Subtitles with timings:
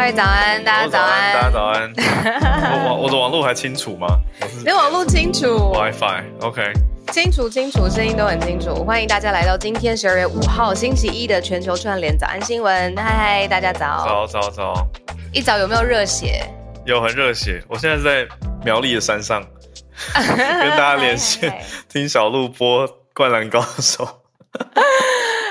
[0.00, 1.92] 嗨，早安，大家早安，大家早安。
[2.72, 4.06] 我网我的网络还清楚吗？
[4.56, 6.72] 你的网络清楚，WiFi，OK，
[7.12, 8.82] 清楚清楚，声音都很清楚。
[8.82, 12.96] 欢迎大家来到今天十二月五号星期一的全球串联早安新闻。
[12.96, 14.88] 嗨嗨，大家早，早早早。
[15.34, 16.46] 一早有没有热血？
[16.86, 17.62] 有，很热血。
[17.68, 18.26] 我现在是在
[18.64, 19.44] 苗栗的山上，
[20.16, 21.52] 跟大家连线，
[21.90, 24.06] 听小鹿播《灌篮高手》。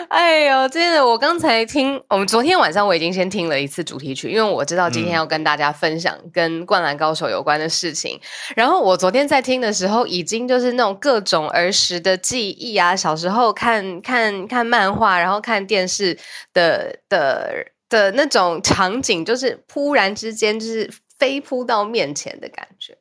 [0.11, 1.05] 哎呦，真的！
[1.05, 8.19] 我刚才听，我们昨天晚上我已经先听了一次主题曲，因为我知道今天要跟大家分享跟《灌篮高手》有关的事情。
[8.55, 16.17] 然后我昨天在听的时候，已经就是那种各种儿时的记忆啊，小时候看看 看漫画，然后看电视
[16.55, 22.97] 的的的那种场景，就是突然之间就是飞扑到面前的感觉。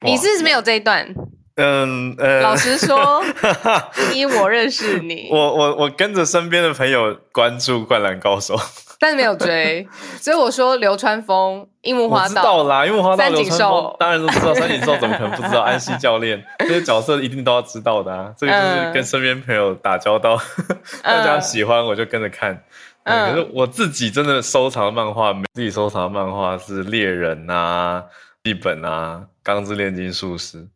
[0.00, 1.14] 你是不是没有这一段？
[1.56, 3.22] 嗯呃，老实说，
[4.10, 8.56] 第一我认识你，我我我跟着身边的朋友关注《灌篮高手》，
[8.98, 9.86] 但是没有追，
[10.20, 15.60] 所以我说流川枫、樱木花道，知道啦，樱木花道、三井寿，当然都知道， 三井寿怎么可能不知道？
[15.62, 20.36] 安西教练这些角色一定都要知道的啊，这个就是跟身边朋友打交道，
[20.68, 22.64] 嗯、大家喜欢我就跟着看。
[23.04, 28.02] 嗯，可是我自己真的收藏漫画，自己收藏漫画是猎人啊、
[28.42, 30.66] 一本啊、钢之炼金术师。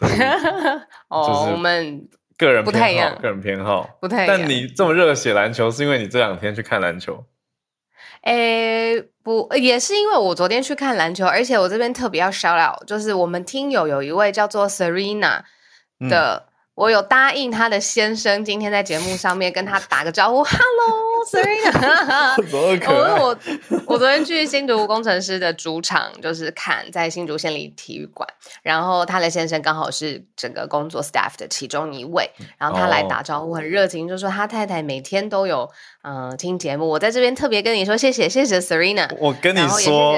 [1.08, 4.38] 哦，我们个人不太一样，个人偏好不太一样。
[4.38, 7.24] 但你这么热血篮球，是因为你这两天去看篮球？
[8.22, 15.42] 诶，不，也是因为我昨天去看篮球，而且我这边特别要 shout out，就是我们听友有一位叫做 Serena
[16.10, 21.09] 的，嗯、我有答应他的先生今天在节目上面跟他打个招呼，Hello。
[21.26, 23.38] Serena， 我我
[23.86, 28.28] 我昨天去新竹工程师的主场，就是看在新竹县立体育馆，
[28.62, 35.70] 然后他的先生刚好是整个工作 staff 的其中一位，然后他来打招呼，很热情，就说他太太每天都有
[36.02, 40.16] 嗯、呃、听节目，我在这边特别跟你说谢谢谢谢 Serena，我跟你说。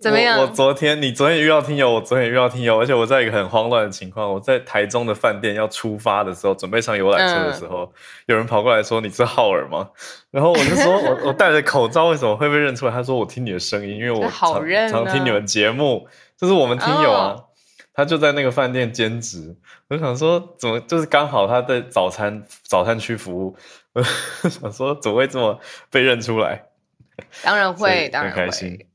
[0.00, 0.38] 怎么样？
[0.38, 7.88] 我，我昨天，你昨天也遇到听友，我昨天也遇到听友，而且我在一个很慌乱的情况，我在台中的饭店要出发的时候，准备上游览车的时候，嗯、
[8.26, 9.90] 有人跑过来说：“你是浩尔吗？”
[10.32, 17.34] 然后我就说：“我我戴着口罩，为什么会被认出来？”他说：“我听你的声音，因为我常常听你们节目，就是我们听友啊。
[17.36, 17.44] 哦”
[17.92, 19.54] 他就在那个饭店兼职，
[19.88, 23.56] 我就想说，怎么就是刚好他在早餐早餐区服务，
[23.92, 26.62] 我想说怎么会这么被认出来？
[27.42, 28.86] 当然会，当然开心。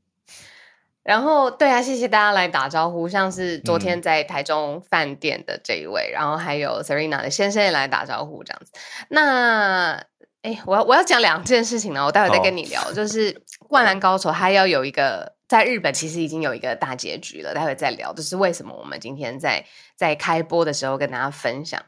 [1.06, 8.72] 然后，对啊，谢谢大家来打招呼，像是昨天在台中饭店的这一位，嗯、然后还有 Serena 的先生也来打招呼，这样子。
[9.10, 10.04] 那，
[10.42, 12.80] 哎，我要我要讲两件事情呢，我待会再跟你聊。
[12.80, 13.32] 好就是
[13.68, 18.12] 《灌篮高手》他要有一个在日本其实已经有一个大结局了，待会再聊。
[18.12, 21.80] 就是为什么我们今天在在开播的时候跟大家分享。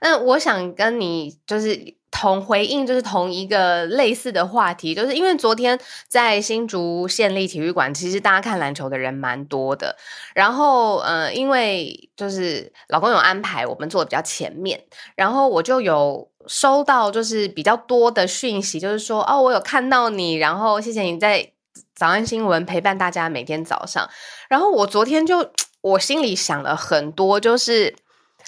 [0.00, 1.94] 那我想跟你就是。
[2.16, 5.76] 同回应就是同一个类似的话题，就是因为昨天
[6.06, 9.96] 在新竹县立体育馆，其实大家看篮球的人蛮多的。
[10.32, 14.80] 然后，呃，因为就是老公有安排，我们坐的比较前面，
[15.16, 21.50] 然后我就有收到就是比较多的讯息，就是说哦，我有看到你，然后谢谢你在
[21.96, 24.08] 早安新闻陪伴大家每天早上。
[24.48, 25.50] 然后我昨天就
[25.80, 27.96] 我心里想了很多，就是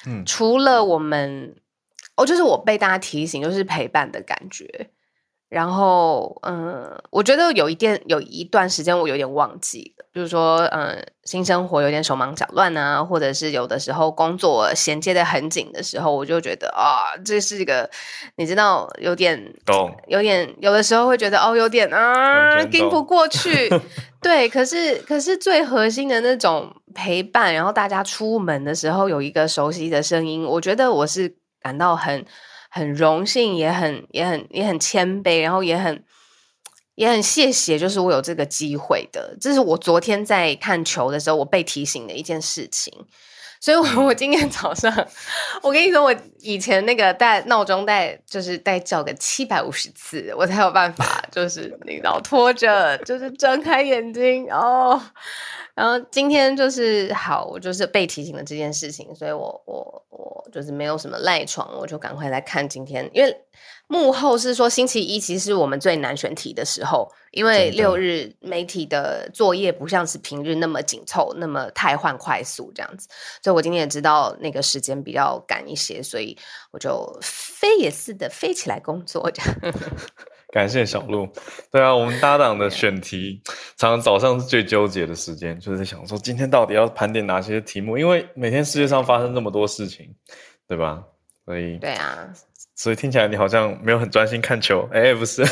[0.06, 1.56] 嗯，除了我们。
[2.17, 4.91] 哦，就是我被大家提醒，就是陪伴的感觉。
[5.49, 17.89] 然后，嗯，我觉得有一点有一段时间我有点忘记了，比如说，嗯，新生活有点手忙脚乱啊，或者是有的时候工作衔接的很紧的时候，我就觉得啊，这是一个，
[18.35, 23.71] 你知道，有点，懂，有点，有的时候会觉得哦，有点啊，撑不过去。
[24.21, 31.37] 对，可是，可是最核心的那种陪伴，然后大家出门的时候有一个熟悉的声音，我觉得我是
[31.67, 32.25] 感到很
[32.71, 36.05] 很荣幸，也很也很也很谦卑，然后也很。
[36.95, 39.37] 也很谢谢，就是我有这个机会的。
[39.39, 42.91] 这是我昨天在看球的时候，我被提醒的一件事情。
[43.67, 44.95] 所以我，我今天早上，
[45.61, 55.03] 我跟你说，我以前那个带闹钟带，就是带叫个七百五十次，我才有办法，就是你知道拖着，就是睁开眼睛哦。
[55.75, 63.37] 然后今天就是好，我就是被提醒了这件事情，所以我我我就是没有什么赖床，我就赶快来看今天，因为。
[63.89, 73.06] 幕后是说，星期一其实是我们最难选题的时候，因为六日媒体的作业不像是平日那么紧凑，那么太换快速这样子，
[73.43, 76.35] 所以我今天也知道那个时间比较赶一些，所以
[76.71, 79.75] 我就飞也似的飞起来工作这样。
[80.50, 81.29] 感谢小鹿，
[81.71, 83.43] 对啊，我们搭档的选题
[83.77, 90.15] 常常早上是最纠结的时间，就是在想说今天到底要盘点哪些题目，因为每天世界上发生那么多事情，
[90.67, 91.05] 对吧？
[91.44, 92.32] 所以对啊。
[92.75, 95.43] 所以听起来你好像没有很专心看球，哎，不是，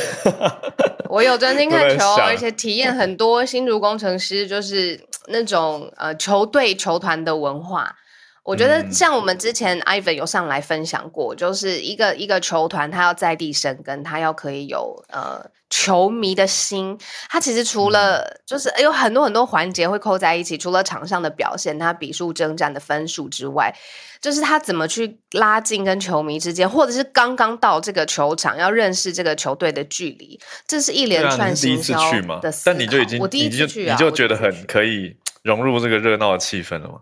[1.14, 7.94] 我有专心 看球，而且体验很多新竹工程师就是那种呃球队球团的文化。
[8.44, 16.98] 我觉得像我们之前 Ivan 有上来分享过，就是一个一个球团，他要在地生根，他要可以有呃球迷的心。
[17.30, 23.74] 他其实除了就是有很多很多环节会扣在一起，除了场上的表现，他比数征战的分数之外。
[24.20, 32.40] 就是他怎么去拉近跟球迷之间，或者是刚刚到这个球场要认识这个球队的距离，这是一连串行销的、啊、第一次去吗？
[32.64, 37.00] 但你就已经我第一次去、啊、你就你就觉得很可以融入这个热闹的气氛了吗？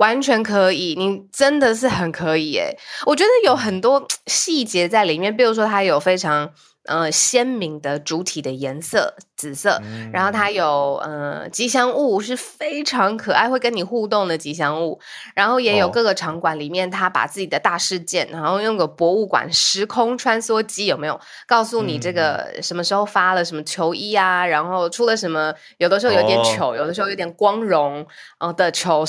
[0.00, 2.76] 完全可以，你真的是很可以诶。
[3.06, 6.50] 我觉得有很多 细节在里面，比如说它有非常。
[6.84, 14.98] 呃，鲜明的主体的颜色，紫色，嗯、然后它有呃吉祥物，是非常可爱，会跟你互动的吉祥物。
[15.34, 24.46] 然后也有各个场馆里面，它把自己的大事件，然后用个博物馆时空穿梭机，有没有告诉你这个什么时候发了什么球衣啊？
[24.46, 25.54] 嗯、然后出了什么？
[25.76, 28.04] 有的时候有点糗，哦、有的时候有点光荣，
[28.38, 29.04] 呃的球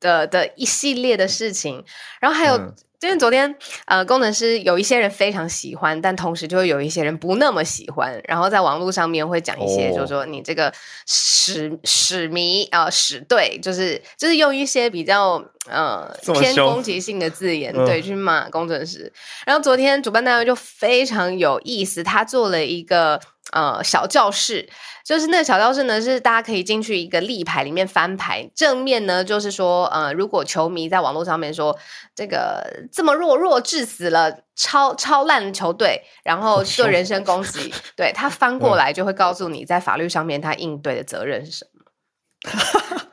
[0.00, 1.84] 的的一系列的事情。
[2.20, 2.56] 然后还有。
[2.56, 3.56] 嗯因为昨天，
[3.86, 8.20] 呃，工程师有一些人非常喜欢，但同时就会有一些人不那么喜欢。
[8.28, 10.70] 然后在网络上面会讲一些，就是说你这个
[11.06, 19.10] 史史迷啊，屎队，就是就是用一些比较呃偏攻击性的字眼，对，去骂工程师。
[19.46, 23.18] 然后昨天主办单位就非常有意思，他做了一个
[23.52, 24.68] 呃小教室。
[25.02, 28.48] 就是那个小教室呢，是大家可以进去一个立牌里面翻牌。
[28.54, 31.76] 正面呢，就是说，呃，如果球迷在网络上面说
[32.14, 43.00] 这个这么弱弱致死了超超烂的球队，然后做人身攻击，对，他翻过来就会告诉你，在法律上面他应对的责任是什么。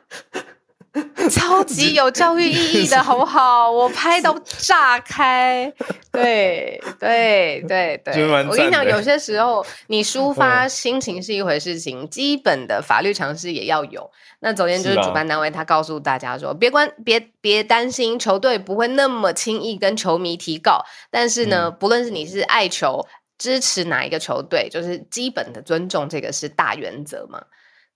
[1.32, 3.70] 超级有教育意义的，好不好？
[3.72, 5.72] 我拍到炸开，
[6.12, 8.28] 对对对 对。
[8.48, 14.10] 我跟你讲，有些时候你抒发心情是一回事情，情基本的法律常识也要有。
[14.40, 20.84] 那昨天就是主办单位他告诉大家说，别关别别担心，球队不会那么轻易跟球迷提告。
[21.10, 23.08] 但是呢，不论是你是爱球
[23.38, 27.42] 支持哪一个球队，就是基本的尊重，这个是大原则嘛。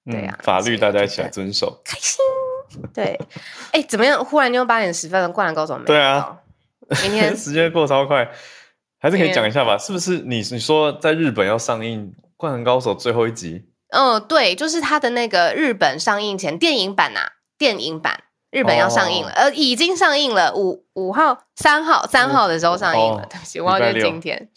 [0.05, 2.17] 对呀，法律大家一起来遵守，开心。
[2.93, 3.19] 对，
[3.71, 4.23] 哎，怎么样？
[4.23, 5.85] 忽然就八点十分了，《灌篮高手》没？
[5.85, 6.37] 对啊，
[7.03, 8.29] 明天时间过超快，
[8.99, 9.77] 还是可以讲一下吧？
[9.77, 13.65] 是不是你你说在日本要上映《灌篮高手》最后一集？
[13.89, 24.49] 嗯，对，就是他的那个日本上映前电影版呐、啊，电影版日本要上映了，呃、哦，已经上映了，五五号、三号、三号的时候上映了，对不起，忘记今天。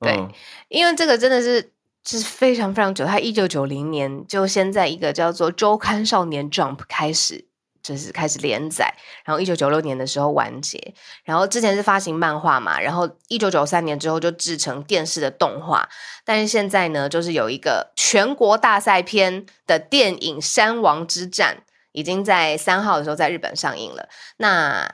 [0.00, 0.30] 对，嗯、
[0.68, 1.72] 因为这个真的是。
[2.02, 7.44] 是非常非常久，他一九九零年就先在一个叫做《周刊少年 Jump》开始，
[7.90, 8.94] 就是开始连载，
[9.24, 10.94] 然后一九九六年的时候完结，
[11.24, 15.88] 然后之前是发行漫画嘛，然后一九九三年之后就制成电视的动画，
[16.24, 21.56] 但是现在呢，就是有一个全国大赛篇的电影《山王之战》，
[21.90, 24.88] 已经在三号的时候在日本上映了，那。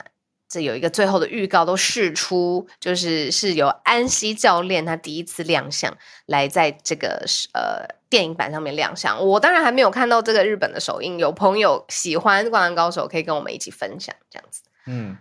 [0.49, 9.25] 这有一个最后的预告都释出，就是是由安西教练他第一次亮相，来在这个呃电影版上面亮相。
[9.25, 15.17] 我当然还没有看到这个日本的首映，有朋友喜欢《灌篮高手》，可以跟我们一起分享这样子，嗯，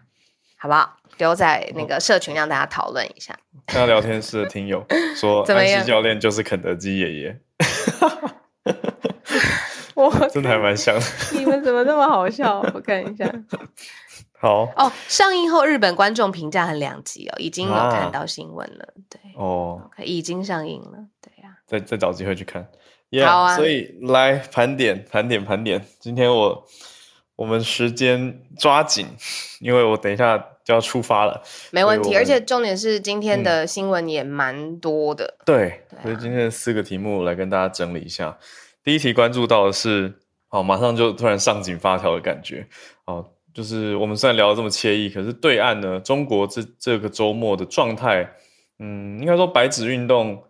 [0.56, 0.96] 好不好？
[1.18, 3.34] 留在那个社群让大家讨论一下。
[3.66, 4.84] 看到聊天室的听友
[5.16, 7.40] 说，安西教练就是肯德基爷爷。
[9.94, 11.06] 我 真的还蛮像的。
[11.32, 12.60] 你们怎么那么好笑？
[12.74, 13.24] 我看一下。
[14.38, 18.84] 好哦，上映后日本观众评价很两极哦，已经有看到新闻了。
[18.84, 20.92] 啊、对哦，OK，已经上映了。
[21.22, 22.68] 对呀、啊，再再找机会去看。
[23.10, 25.86] Yeah, 好啊，所以来盘点盘点盘点。
[26.00, 26.66] 今天我
[27.36, 29.06] 我们时间抓紧，
[29.60, 31.42] 因为我等一下就要出发了。
[31.70, 35.36] 没问题，而且重点是今天的新闻也蛮多的。
[35.38, 38.36] 嗯、对，对啊、所以今天的四个题目来跟大家整理一下。
[38.82, 40.18] 第一题关注到的是，
[40.48, 42.66] 好，马上就突然上紧发条的感觉。
[43.04, 43.24] 好，
[43.56, 48.30] 就是我们虽然聊得这么惬意，可是对岸呢，中国这这个周末的状态，
[48.78, 50.44] 嗯，应该说白纸运动。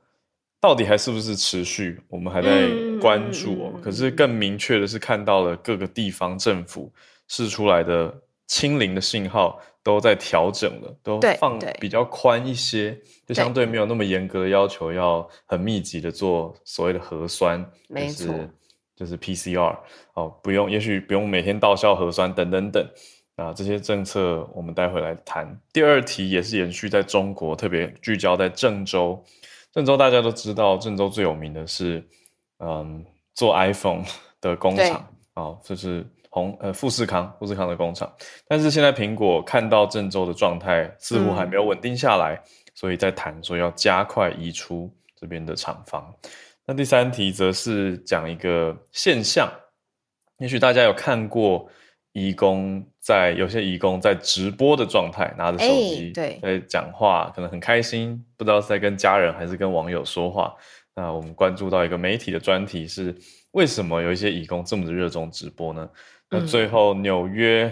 [0.58, 2.00] 到底还是不是持续？
[2.08, 2.66] 我们还在
[3.00, 3.72] 关注哦。
[3.76, 6.92] 嗯、可是更明确的是，看到了各个地方政府
[7.28, 8.12] 释出来的
[8.48, 18.50] 清零的信号都在调整了，都放比较宽一些，就相对没有那么严格的要求，要很密集的做所谓的核酸，没错，就是
[18.96, 19.76] 就是 PCR
[20.14, 22.88] 哦，不用，也许不用每天到校核酸等等等
[23.36, 25.46] 啊，这些政策我们待会来谈。
[25.70, 29.22] 第二题也是延续在中国，特别聚焦在郑州。
[29.70, 32.02] 郑州大家都知道，郑州最有名的是，
[32.60, 34.02] 嗯，做 iPhone
[34.40, 34.92] 的工厂
[35.34, 38.10] 啊，哦，就是红呃富士康，富士康的工厂。
[38.48, 42.42] 但是现在苹果看到郑州的状态似乎还没有稳定下来，嗯，
[42.74, 46.10] 所以在谈说要加快移出这边的厂房。
[46.66, 49.48] 那第三题则是讲一个现象，
[50.38, 51.68] 也许大家有看过。
[52.18, 60.54] 义工在有些义工在直播的状态，拿着手机对在讲话，欸，可能很开心，不知道是在跟家人还是跟网友说话。
[60.94, 63.14] 那我们关注到一个媒体的专题是：
[63.50, 65.86] 为什么有一些义工这么的热衷直播呢？
[66.30, 67.70] 那最后纽约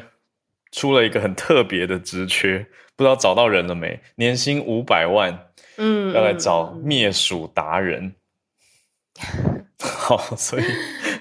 [0.73, 2.59] 出了一个很特别的职缺，
[2.97, 3.99] 不知道找到人了没？
[4.17, 5.47] 年薪五百万，
[5.79, 8.15] 嗯，要来找灭鼠达人。
[9.81, 10.65] 好，所以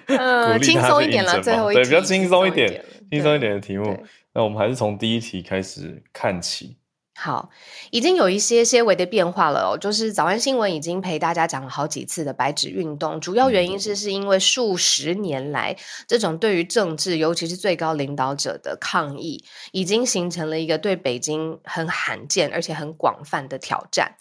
[0.08, 2.84] 呃，轻松一点了，最后一对，比较轻松一点。
[3.12, 6.78] 轻松一点的题目，那我们还是从第一题开始看起。
[7.16, 7.52] 好，
[7.92, 9.78] 已经有一些些微的变化了哦。
[9.80, 24.16] 就是早安新闻已经陪大家讲了好几次的白纸运动，主要原因是是因为数十年来这种对于政治，尤其是最高领导者的抗议，已经形成了一个对北京很罕见而且很广泛的挑战。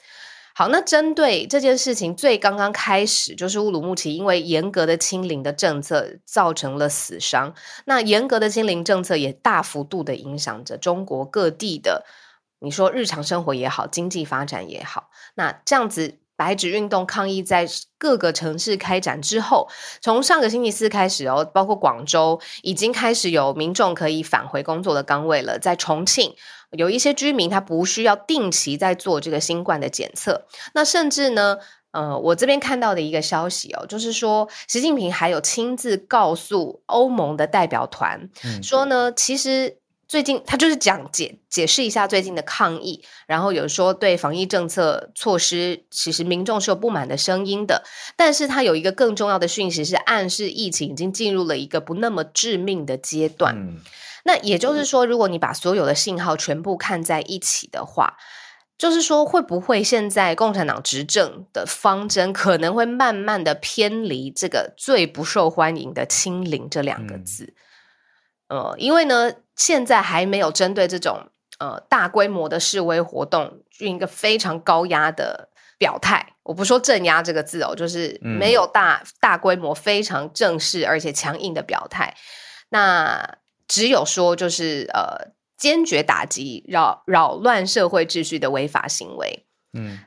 [0.54, 7.54] 好，那针对这件事情，最刚刚开始就是乌鲁木齐，因为严格的清零的政策造成了死伤。
[7.86, 12.04] 那严格的清零政策也大幅度的影响着中国各地的，
[12.60, 15.08] 你说日常生活也好，经济发展也好。
[15.34, 17.68] 那这样子白纸运动抗议在
[17.98, 19.68] 各个城市开展之后，
[20.00, 26.34] 从上个星期四开始哦，包括广州已经开始有民众可以返回工作的岗位了，在重庆。
[26.72, 31.58] 有一些居民他不需要定期在做这个新冠的检测，那甚至呢，
[31.92, 39.76] 呃，我这边看到的一个消息哦，就是说习近平还有亲自告诉欧盟的代表团，嗯、说呢，其实
[40.12, 47.82] 最近他就是讲解解释一下最近的抗议，然后有说对防疫政策措施，其实民众是有不满的声音的，
[48.14, 53.56] 但是他有一个更重要的讯息是暗示疫情已经进入了一个不那么致命的阶段。
[53.56, 53.80] 嗯
[54.24, 58.18] 那也就是说，如果你把所有的信号全部看在一起的话，
[58.76, 67.54] 就是说，会不会现在共产党执政的方针可能会慢慢的偏离这个最不受欢迎的“清零”这两个字？
[68.48, 71.28] 嗯、呃，因为呢，现在还没有针对这种
[71.60, 76.34] 呃大规模的示威活动，用一个非常高压的表态。
[76.42, 82.16] 我不说镇压这个字哦，就是没有大大规模、非常正式而且强硬的表态。
[82.70, 83.38] 那
[83.68, 89.46] 只有说，就是呃，坚决打击扰扰乱社会秩序的违法行为。
[89.74, 90.00] 嗯，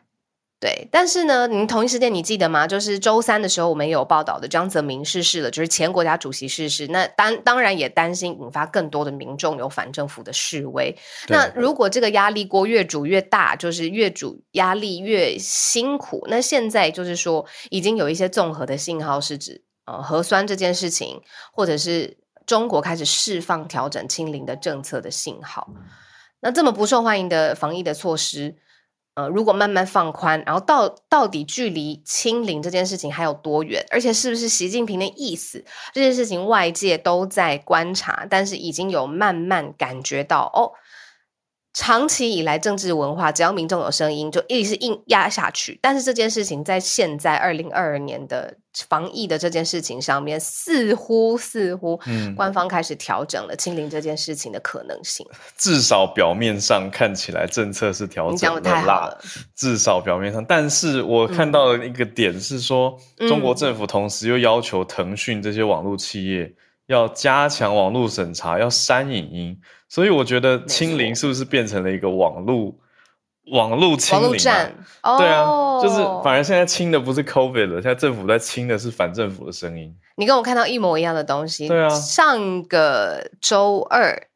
[0.60, 0.88] 对。
[0.92, 2.66] 但是呢，您同一时间你记得吗？
[2.66, 6.88] 就是周三的时候，我们也有报道的江泽民逝世了，就是前国家主席逝世。
[6.88, 10.96] 那当当然也担心引发更多的民众有反政府的示威。
[11.28, 16.26] 那如果这个压力锅越煮越大，就是越煮压力越辛苦。
[16.30, 21.22] 那现在就是说，已经有一些综合的信号是指，呃，核酸这件事情，
[21.54, 22.18] 或者是。
[22.46, 25.68] 中国开始释放调整清零的政策的信号，
[26.42, 28.56] 那这么不受欢迎的防疫的措施，
[29.16, 33.82] 呃，如果慢慢放宽，然后到到底距离清零这件事情还有多远？
[33.90, 35.64] 而且是不是习近平的意思？
[35.94, 40.72] 这件事情外界都在观察，但是已经有慢慢感觉到哦，
[41.76, 45.78] 长期以来，政治文化只要民众有声音，就一直是硬压下去。
[45.82, 48.56] 但是这件事情在现在二零二二年的
[48.88, 55.28] 防疫的这件事情上面，似乎似乎，嗯官方开始调整了清零这件事情的可能性。
[55.30, 59.14] 嗯、至少表面上看起来政策是调整的啦。
[59.54, 66.54] 至少表面上，但是我看到的一个点是说，嗯、中国政府同时又要求腾讯这些网络企业
[66.88, 69.60] 要加强网络审查，要删影音。
[69.96, 72.76] 所以我觉得清零是不是变成了一个网络
[73.54, 74.76] 网络清零战？
[75.18, 79.96] 对啊，就是反而现在清的不是 COVID 了，现在政府在清的是反政府的声音。
[80.18, 81.70] 你跟我看到一模一样的东西。
[81.70, 84.28] 对啊，上个周二，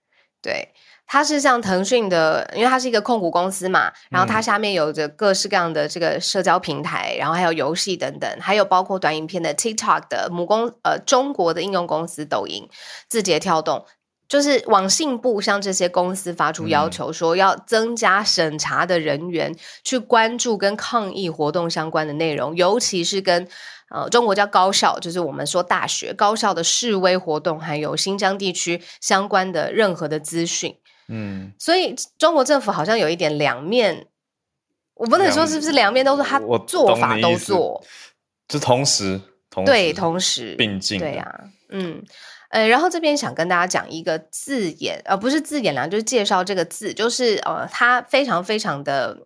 [0.41, 0.69] 对，
[1.05, 12.69] 它是像腾讯的，因为它是一个控股公司嘛，然后它下面有着各式各样的这个社交平台，然后还有游戏等等，还有包括短影片的 TikTok 的母公呃中国的应用公司抖音、
[13.09, 13.85] 字节跳动。
[14.29, 23.47] 就是网信部向这些公司发出要求，说要增加审查的人员去关注跟抗议活动相关的内容，尤其是跟
[23.89, 30.75] 呃中国叫高校，就是我们说大学高校的示威活动，还有新疆地区相关的任何的资讯。
[31.07, 34.05] 嗯，所以中国政府好像有一点两面，
[34.93, 37.83] 我不能说是不是两面都是他做法都做，
[38.47, 39.19] 就同时，
[39.49, 42.03] 同时对同时并进，对呀、啊，嗯。
[42.49, 49.17] 呃，然后这边想跟大家讲一个字眼，呃，不是字眼啦，就是介绍这个字，就是呃，它非常非常的，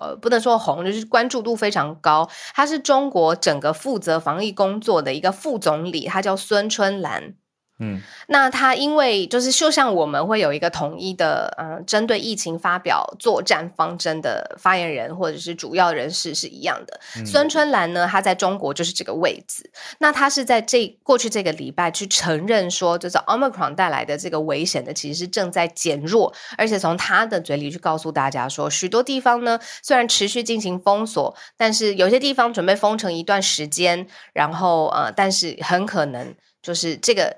[0.00, 2.28] 呃，不能说红，就是关注度非常高。
[2.54, 7.34] 他是中国整个负责防疫工作的一个副总理，他叫孙春兰。
[7.80, 17.00] 嗯，那他因为就是就像我们会有一个统一的，嗯，针对疫情发表作战方针的发言人或者是主要人士是一样的。
[17.16, 19.70] 嗯、孙春兰呢，他在中国就是这个位置。
[19.98, 37.36] 那他是在这过去这个礼拜去承认说，就是 Omicron 带来的这个危险的其实是正在减弱，而且从他的嘴里去告诉大家说，许多地方呢虽然持续进行封锁，但是有些地方准备封城一段时间，然后呃，但是很可能就是这个。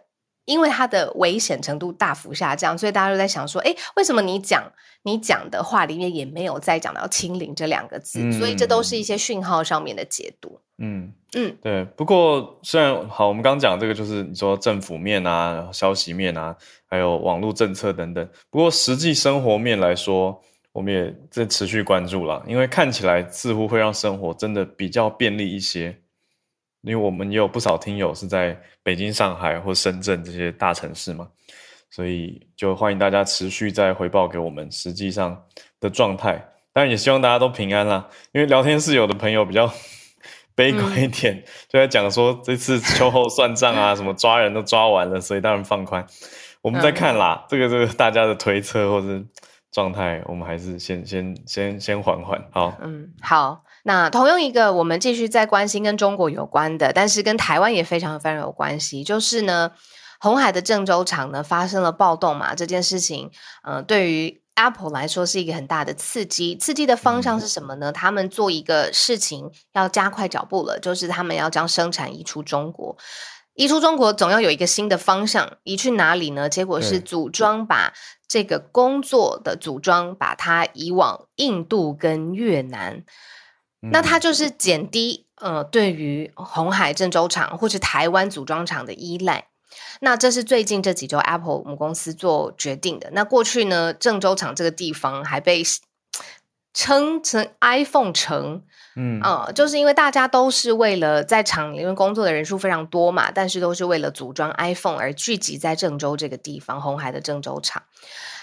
[0.51, 4.61] 因为它的危险程度大幅下降，所以大家都在想说，哎，为什么你讲
[5.05, 8.19] 你讲的话里面也没有再讲到“清零”这两个字？
[8.21, 10.59] 嗯，所以这都是一些讯号上面的解读。
[10.79, 11.85] 嗯嗯，对。
[11.97, 16.57] 不过虽然好，我们刚刚讲这个就是你说政府面啊、消息面啊，
[16.89, 18.29] 还有网络政策等等。
[18.51, 20.43] 不过实际生活面来说，
[20.73, 25.97] 我们也在持续关注了，因为看起来似乎会让生活真的比较便利一些。
[26.83, 31.29] 因为我们也有不少听友是在北京、上海或深圳这些大城市嘛，
[31.91, 35.45] 所以就欢迎大家持续再回报给我们实际上
[35.79, 36.43] 的状态。
[36.73, 38.09] 当然也希望大家都平安啦。
[38.33, 39.71] 因为聊天室有的朋友比较
[40.55, 46.07] 悲观一点，嗯、就在讲说这次秋后算账啊，什么抓人都抓完了，所以当然放宽。
[46.63, 49.23] 我们再看啦，嗯、这个这个大家的推测或者
[49.73, 52.43] 状态，我们还是先先先先缓缓。
[52.53, 53.65] 好，嗯，好。
[53.85, 59.73] 那同样一个，我们继续在关心跟中国有关的，但是跟台湾也非常非常有关系，就是呢，
[60.19, 63.31] 红海的郑州厂呢发生了暴动嘛，这件事情，
[63.63, 66.55] 呃，对于 Apple 来说是一个很大的刺激。
[66.57, 67.91] 刺激的方向是什么呢？
[67.91, 72.95] 他们做一个事情要加快脚步了，就是他们要将生产移出中国，
[73.55, 76.51] 移出中国总要有一个新的方向，移去哪里呢？
[76.51, 77.95] 结果是组装把
[78.29, 83.05] 这个工作的组装把它移往印度跟越南。
[83.81, 89.47] 那它就是减低呃对于红海郑州厂或是台湾组装厂的依赖。
[90.01, 93.11] 那这是最近这几周 Apple 母公司做决定的。
[93.13, 95.63] 那过去呢，郑州厂这个地方还被
[96.73, 98.63] 称成 iPhone 城，
[98.97, 107.83] 嗯啊、呃，就是因为大家都是为了在厂里面工作的人数非常多嘛，但是都是为了组装 iPhone 而聚集在郑州这个地方，红海的郑州厂。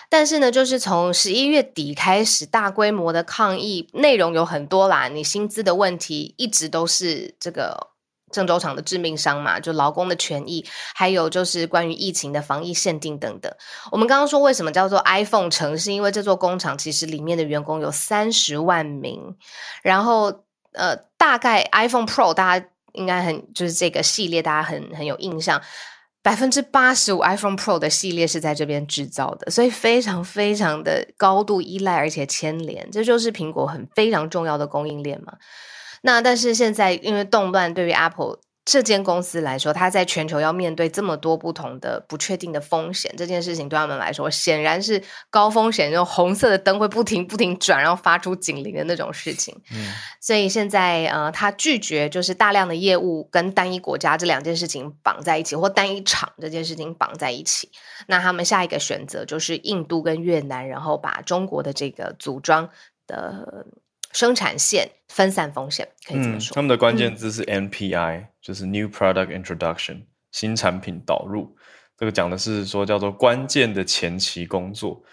[0.09, 5.07] 但是呢，就是从十一月底开始，大规模的抗议内容有很多啦。
[5.07, 7.89] 你薪资的问题一直都是这个
[8.31, 10.65] 郑州厂的致命伤嘛，就劳工的权益，
[10.95, 13.53] 还有就是关于疫情的防疫限定等等。
[13.91, 19.35] 我们刚刚说为什么叫做 iPhone 城，是因为这座工厂其实里面的员工有三十万名，
[19.81, 20.43] 然后
[20.73, 25.61] 呃，大概 iPhone Pro 大家应该很就是这个系列大家很很有印象。
[26.27, 35.31] 百分之八十五 iPhone Pro 的系列是在这边制造的，所以非常非常的高度依赖，而且牵连，这就是苹果很非常重要的供应链嘛。
[36.01, 49.55] 那但是现在因为动乱，对于 Apple 这间公司来说，它在全球要面对这么多不同的不确定的风险，这件事情对他们来说显然是高风险，就红色的灯会不停不停转，然后发出警铃的那种事情。
[49.71, 57.71] 嗯，所以现在呃，他拒绝就是大量的业务跟单一国家这两件事情绑在一起，或单一厂这件事情绑在一起。
[58.07, 62.69] 那他们下一个选择就是印度跟越南，然后把中国的这个组装
[63.07, 63.65] 的。
[64.17, 66.51] 生产线分散风险，可以这么说。
[66.51, 70.01] 嗯、他们的关键字是 NPI，、嗯、就是 New Product Introduction，
[70.31, 71.55] 新产品导入。
[71.95, 75.03] 这个讲的是说叫做关键的前期工作。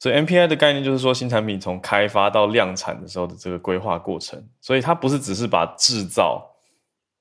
[0.00, 4.44] 所以 NPI 的概念就是说新产品从开发到量产的时候的这个规划过程。
[4.60, 6.44] 所以它不是只是把制造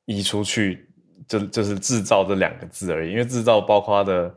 [0.05, 0.89] 移出去，
[1.27, 3.11] 就就是制造这两个字而已。
[3.11, 4.35] 因为制造包括的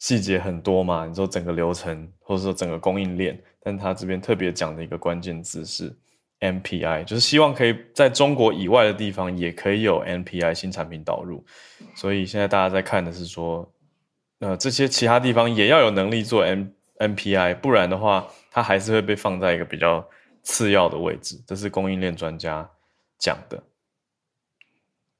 [0.00, 5.96] 细节很多嘛，你说整个流程或者说整个供应链，但他这边特别讲的一个关键字是。
[6.40, 11.44] NPI 就是希望可以在中国以外的地方也可以有 MPI 新产品导入，
[11.94, 13.70] 所以现在大家在看的是说，
[14.38, 16.64] 呃，这些其他地方也要有能力做 M
[16.98, 20.06] MPI，不然的话，它还是会被放在一个比较
[20.42, 21.38] 次要的位置。
[21.46, 22.68] 这是供应链专家
[23.18, 23.62] 讲的，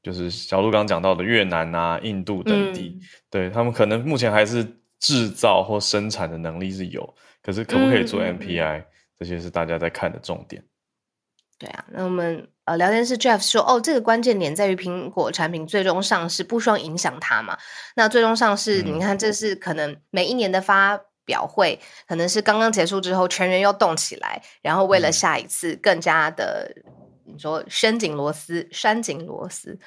[0.02, 4.66] 就是小鹿刚讲到的越南啊、印度等地，嗯、对他们可能目前还是
[4.98, 8.84] 制造或生产的能力是有，可是可不可以做 MPI，、嗯、
[9.18, 10.64] 这些是大家在看的重点。
[11.60, 17.58] 对啊，那我们呃聊天室 Jeff 说，哦，这个关键点在于苹果产品最终上市不需要影响它嘛？
[17.96, 29.78] 那最终上市，嗯、你看这是可能每一年的发表会，可能是刚刚结束之后全员又动起来，然后为了下一次更加的，嗯、你说伸紧螺丝、拴紧螺丝，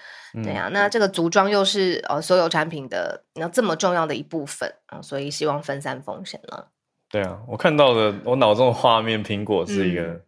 [0.44, 6.68] 对啊，那这个组装又是呃所有产品的那这么重要的一部分啊，所以希望分散风险了。
[7.10, 10.22] 对啊，我看到的我脑中的画面，苹果是一个。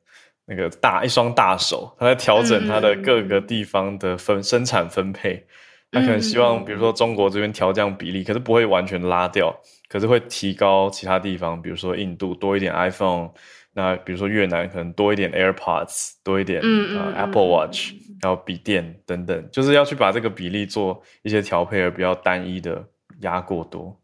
[0.48, 5.44] 嗯那个大一双大手，他在调整他的各个地方的分、嗯、生产分配，
[5.92, 9.52] 他可能希望，比如说中国这边调降比例，可是不会完全拉掉，
[9.90, 13.32] 可是会提高其他地方，比如说印度多一点 iPhone，
[13.74, 22.86] 那比如说越南可能多一点 AirPods，多一点、嗯呃、Apple Watch，然后笔电等等，就是要去把这个比例做一些调配，而不要单一的
[23.22, 24.00] 压过多。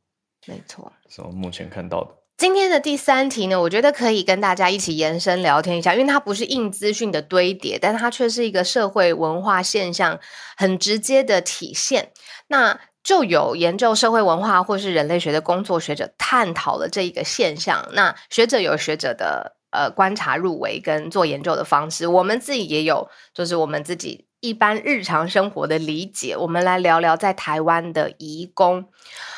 [0.47, 2.09] 没错，是我目前看到的。
[2.41, 10.19] 今天的第三题呢，我觉得可以跟大家一起延伸聊天一下，因为它不是硬资讯的堆叠，但它却是一个社会文化现象
[10.57, 12.11] 很直接的体现。
[12.47, 17.87] 那就有研究社会文化或是人类学的工作学者探讨了这一个现象。
[17.93, 26.35] 那学者有学者的呃观察入围跟做研究的方式，我们自己也有，就是我们自己一般日常生活的理解。
[26.35, 28.85] 我们来聊聊在台湾的移工，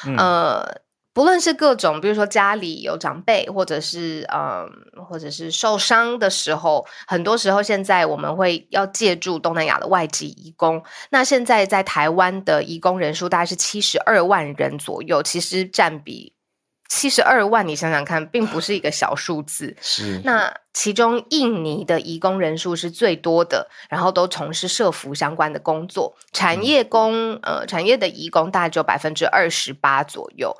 [0.07, 0.83] 嗯、呃。
[1.13, 4.67] 不论是各种，比如说家里有长辈，或者是嗯，
[5.07, 10.83] 或者是受伤的时候，很多时候现在我们会要借助东南亚的外籍移工。
[11.11, 16.33] 那现在在台湾的移工人数大概是七十二万人左右，其实占比
[16.89, 19.75] 七十二万，你想想看，并不是一个小数字。
[19.81, 20.19] 是。
[20.23, 30.57] 那其中印尼的移工人数是最多的，然后都从事社服相关的工作，产业工、嗯、呃产业的移工大概只有百分之二十八左右。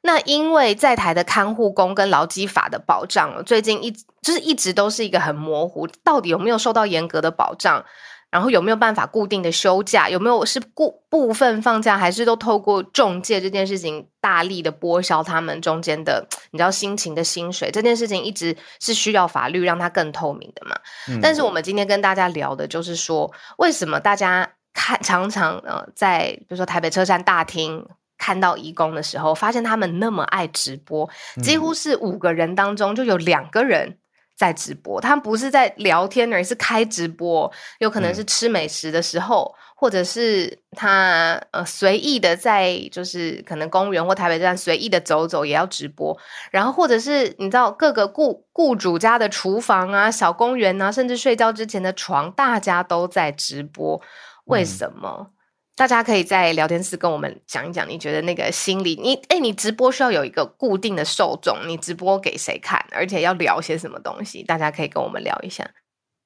[0.00, 7.84] 那因为在台的看护工跟劳基法的保障，最近一就是一直都是一个很模糊，到底有没有受到严格的保障？
[8.30, 10.08] 然后有没有办法固定的休假？
[10.08, 17.70] 有没有是固部分放假，还是都透过中介这件事情大力的剥削他们中间的你知道辛勤的薪水？
[17.70, 20.76] 这件事情一直是需要法律让它更透明的嘛？
[21.08, 21.18] 嗯。
[21.22, 27.84] 但是我们今天跟大家聊的就是说，为什么大家看常常呃在比如说台北车站大厅。
[28.18, 31.08] 看到义工的时候，发现他们那么爱直播，
[31.42, 33.96] 几乎是五个人当中就有两个人
[34.36, 35.00] 在直播。
[35.00, 46.16] 他们不是在聊天，而是开直播，有可能是吃美食的时候，嗯、或者是他呃随意的在就是可能公园或台北站随意的走走也要直播。
[46.50, 54.00] 然后或者是你知道各个雇雇主家的厨房啊、小公园啊，甚至睡觉之前的床，大家都在直播。
[54.46, 55.30] 为什么？
[55.30, 55.32] 嗯
[55.78, 64.42] 大家可以在聊天室跟我们讲一讲，你觉得那个心理，你哎，你直播需要有一个固定的受众，你直播给谁看，而且要聊些什么东西？
[64.42, 65.64] 大家可以跟我们聊一下。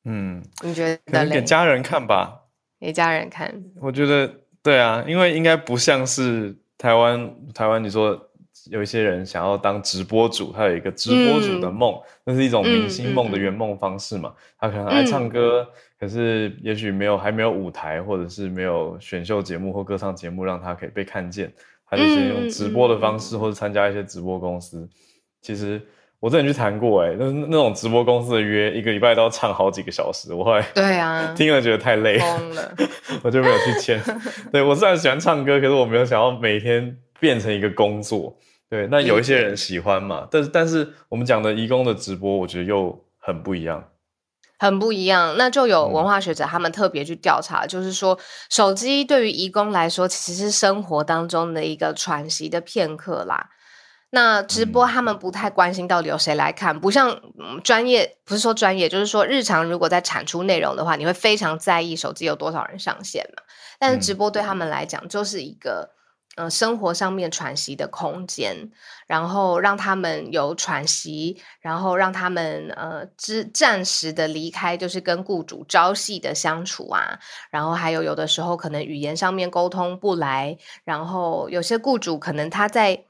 [0.07, 2.45] 嗯，你觉得能给家人看吧？
[2.81, 3.62] 给家人看？
[3.83, 4.27] 我觉得
[4.62, 8.31] 对啊，因为应该不像是台湾，台湾你说
[8.70, 14.29] 有一些人想要当直播主，他有一个直播主的梦，嗯、那是一种明星梦的圆梦方式嘛？
[14.29, 15.66] 嗯嗯嗯、他可能爱唱歌。
[15.68, 21.48] 嗯可是，也许没有，还没有舞台，或者是没有选秀节目或歌唱节目，让他可以被看见，
[21.88, 24.81] 他就先用直播的方式，或者参加一些直播公司。
[24.81, 24.88] 嗯、
[25.40, 25.81] 其实，
[26.18, 30.35] 我之前去谈过，哎，那那种直播公司的约，一个礼拜都要唱好几个小时。
[30.35, 32.75] 我后来对啊， 听了觉得太累了，了
[33.22, 34.03] 我就没有去签。
[34.51, 38.37] 对，我虽然喜欢唱歌，可是我没有想要每天变成一个工作。
[38.72, 43.90] 对，那有一些人喜欢嘛，但是但是我们讲的移工的直播，我觉得又很不一样。
[44.58, 53.50] 很不一样，那就有文化学者他们特别去调查，嗯、就是说手机对于移工来说，其实是生活当中的一个喘息的片刻啦。
[54.08, 57.20] 那直播他们不太关心到底有谁来看，不像
[57.62, 63.42] 专业，不是说专业，就是说日常如果在产出内容的话，你会非常在意手机有多少人上线嘛。
[63.78, 65.90] 但是直播对他们来讲，就是一个。
[66.37, 68.71] 呃，生活上面喘息的空间，
[69.07, 77.18] 然后让他们有喘息，然后让他们呃，之暂时的离开，就是跟雇主朝夕的相处啊，
[77.51, 83.05] 然后还有有的时候可能语言上面沟通不来，然后有些雇主可能他在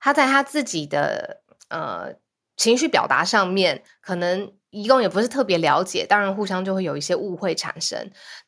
[0.00, 2.14] 他在他自己的呃
[2.56, 4.52] 情绪表达上面可能。
[4.76, 7.98] 移工也不是特别了解，当然互相就会有一些误会产生。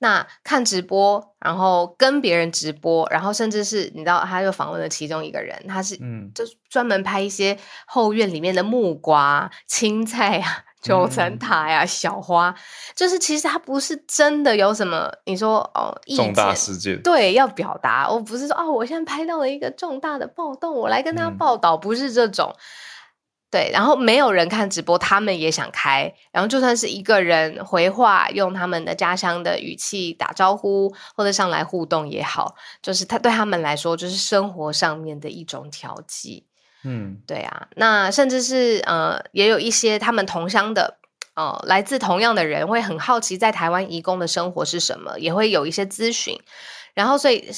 [0.01, 12.55] 那看直播，然后跟别人直播，然后甚至是你知道，他就访问了其中一个人，他是嗯，就专门拍一些后院里面的木瓜、青菜啊、九层塔呀、啊、小花，
[12.95, 22.55] 就是其实他不是真的有什么，你说哦，重大事件对要表达，我不是说哦，我现在拍到了一个重大的暴动，我来跟他报道，嗯、不是这种。
[23.51, 26.13] 对，然后没有人看直播，他们也想开。
[26.31, 36.45] 然后就算是一个人回话，用他们的家乡的语气打招呼，或者上来互动也好，就是他对他们来说，就是生活上面的一种调剂。
[36.85, 37.69] 嗯，对啊。
[37.77, 40.99] 那甚至是呃，也有一些他们同乡的，
[41.33, 46.39] 呃，来自同样的人，会很好奇在台湾移工的生活是什么，也会有一些咨询。
[46.93, 47.51] 然后所以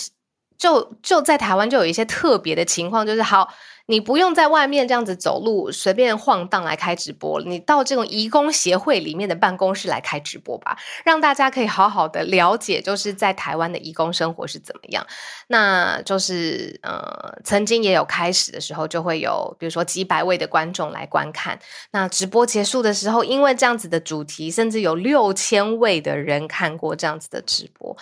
[0.57, 3.53] 就就在台湾就有一些特别的情况，就是好。
[3.91, 15.05] 你不用在外面这样子走路随便晃荡来开直播，你到这种移工协会里面的办公室来开直播吧，让大家可以好好的了解，就是在台湾的移工生活是怎么样。
[15.49, 21.59] 那就是呃，曾经也有开始的时候，就会有比如说几百位的观众来观看。
[21.91, 27.97] 那直播结束的时候，因为这样子的主题，甚至有六千位的人看过这样子的直播。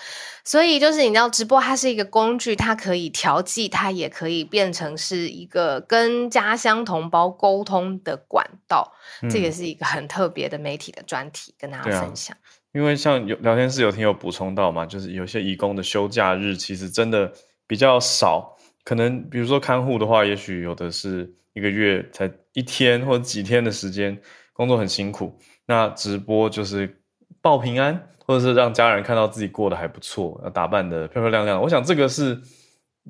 [0.45, 8.93] 所以就是你知道，直播它是一个工具，它可以调剂，它也可以变成是一个跟家乡同胞沟通的管道。
[9.23, 12.37] 嗯、这也是一个很特别的媒体的专题，跟大家分享。
[12.37, 17.33] 啊、因为像有聊天室有听友补充到嘛，就是有些义工的休假日其实真的
[17.67, 24.21] 比较少，可能比如说看护的话，也许有的是一个月才一天或者几天的时间，
[24.53, 25.39] 工作很辛苦。
[25.67, 27.01] 那直播就是
[27.41, 28.09] 报平安。
[28.29, 31.63] 或者是让家人看到自己过得还不错，打扮得漂漂亮亮。
[31.63, 32.39] 我想这个是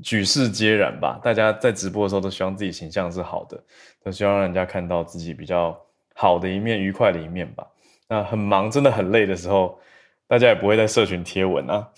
[0.02, 1.20] 举世皆然吧。
[1.22, 3.62] 大家在直播的时候都希望自己形象是好的，
[4.02, 5.78] 都希望让人家看到自己比较
[6.14, 7.66] 好的一面、愉快的一面吧。
[8.08, 9.78] 那很忙、真的很累的时候，
[10.26, 11.88] 大家也不会在社群贴文啊，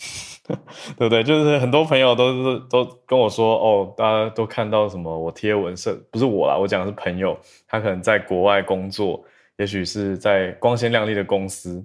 [0.99, 1.23] 对不对？
[1.23, 9.25] 就是很多朋友都是都跟我说，哦，大家都看到什么我贴文社，不是我啦，我讲的是朋友，他可能在国外工作，
[9.57, 11.85] 也许是在光鲜亮丽的公司。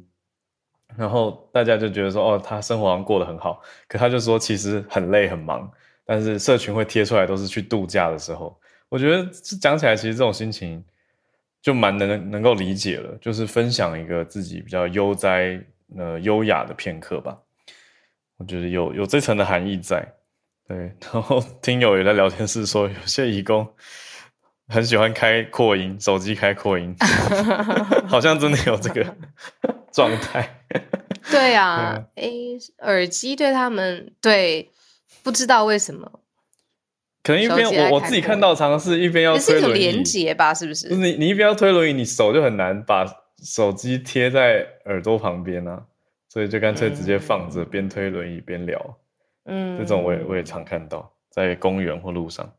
[0.97, 5.69] 然后大家就觉得说，哦，他生活上过得很好，可他就说其实很累很忙，
[6.05, 8.57] 但是社群会贴出来都是去度假的时候。
[8.89, 9.25] 我觉得
[9.59, 10.83] 讲起来，其实这种心情
[11.61, 15.59] 就蛮能能够理解了，就是分享一个自己比较悠哉
[15.97, 17.37] 呃优雅的片刻吧。
[18.37, 20.07] 我觉得有有这层的含义在。
[20.67, 20.77] 对，
[21.13, 23.67] 然后听友也在聊天室说，有些义工
[24.67, 26.95] 很喜欢开扩音，手机开扩音，
[28.07, 29.15] 好像真的有这个。
[29.91, 30.59] 状态，
[31.31, 34.69] 对啊，哎、嗯，耳机对他们对，
[35.25, 36.19] 不知道为什么，
[37.23, 40.87] 可能一边我我自己看到常常是一边要推轮椅，是连接吧，是不是？
[40.95, 43.03] 你你一边要推轮椅，你手就很难把
[43.43, 45.85] 手机贴在耳朵旁边啊，
[46.29, 48.99] 所以就干脆直接放着，边、嗯、推轮椅边聊。
[49.45, 52.53] 嗯，这种我也我也常看到在公园或路上。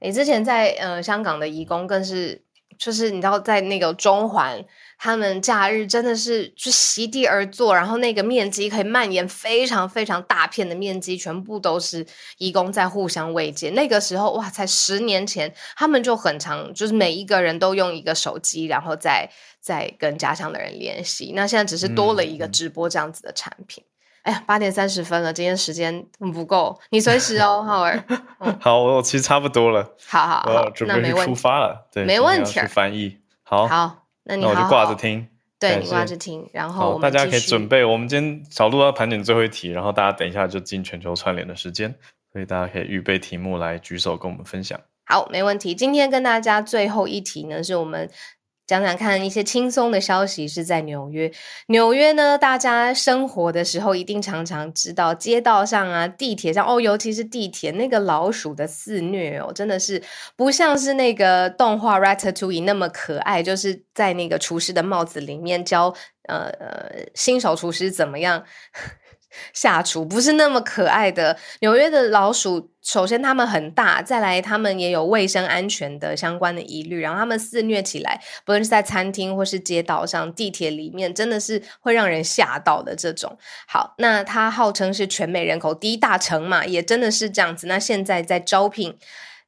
[0.00, 2.45] 你之前在呃香港的义工更是。
[2.78, 4.64] 就是你知道，在那个中环，
[4.98, 12.06] 他们假日真的是就席地而坐，然后那个面积可以蔓延非常非常大片的面积，全部都是
[12.38, 13.70] 义工在互相慰藉。
[13.70, 21.32] 那个时候哇，才十年前，他们就很常，就是每一个人都用一个手机，然后再再跟家乡的人联系。
[21.34, 23.82] 那现在只是多了一个直播这样子的产品。
[23.84, 23.95] 嗯
[24.26, 27.96] 哎呀，八点三十分了，今天时间不够，你随时哦， 浩尔。
[28.40, 29.94] 嗯、好，我其实差不多了。
[30.04, 31.86] 好好好，我准备出发了。
[31.92, 32.58] 对，没问题。
[32.58, 33.18] 去翻译。
[33.44, 35.28] 好，好，那你那我就挂着听。
[35.60, 37.84] 对，你挂着听，然后大家可以准备。
[37.84, 41.94] 我们今天小鹿要盘点最后一题，然后大家等一下就进全球串联的时间，
[42.32, 44.80] 所以大家可以预备题目来举手跟我们分享。
[45.04, 45.72] 好，没问题。
[45.72, 48.10] 今天跟大家最后一题呢，是我们。
[48.66, 51.30] 讲讲看一些轻松的消息，是在纽约。
[51.68, 60.02] 纽约呢，大家生活的时候一定常常知道，街道上啊、地铁上哦，尤其是地铁那个老鼠的肆虐哦，真的是
[60.34, 65.94] 不像是那个动画《Ratatouille》那么可爱，就是在那个厨师的帽子里面教
[66.28, 68.44] 呃呃新手厨师怎么样。
[69.52, 71.36] 下厨不是那么可爱的。
[71.60, 83.38] 纽约的老鼠，首先它们很大，再来它们也有卫生安全的相关的疑虑，然后它们肆虐起来，不论是在餐厅或是街道上、地铁里面，真的是会让人吓到的这种。
[83.66, 87.66] 好，那它号称是全美人口第一大城嘛，也真的是这样子。
[87.66, 88.98] 那现在在招聘。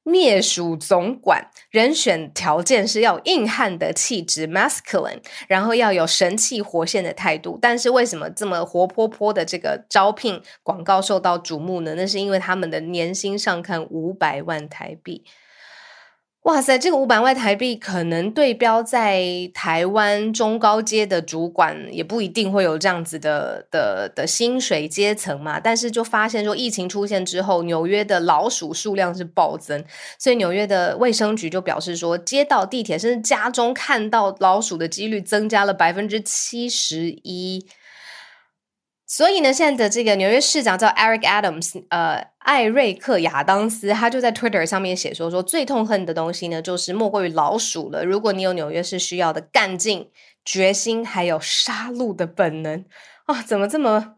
[0.09, 7.59] 灭鼠总管人选条件是要硬汉的气质 （masculine），然后要有神气活现的态度。
[7.61, 11.95] 但是为什么这么活泼泼的这个招聘广告受到瞩目呢？
[11.95, 15.25] 那是因为他们的年薪上看五百万台币。
[16.49, 25.61] 哇塞，这个五百万台币可能对标在台湾中高阶的主管，也不一定会有这样子的的的薪水阶层嘛。
[25.61, 29.85] 但是就发现说，疫情出现之后，纽约的老鼠数量是暴增，
[30.19, 37.67] 所以纽约的卫生局就表示说，街道、地铁甚至家中看到老鼠的几率增加了百分之七十一。
[39.11, 48.05] 所以呢，现在的这个纽约市长叫 Eric Adams，呃，艾瑞克亚当斯，他就在 Twitter 上面写说，说最痛恨的东西呢，就是莫过于老鼠了。
[48.05, 50.11] 如果你有纽约市需要的干劲、
[50.45, 52.85] 决心，还有杀戮的本能，
[53.25, 54.17] 啊，怎么这么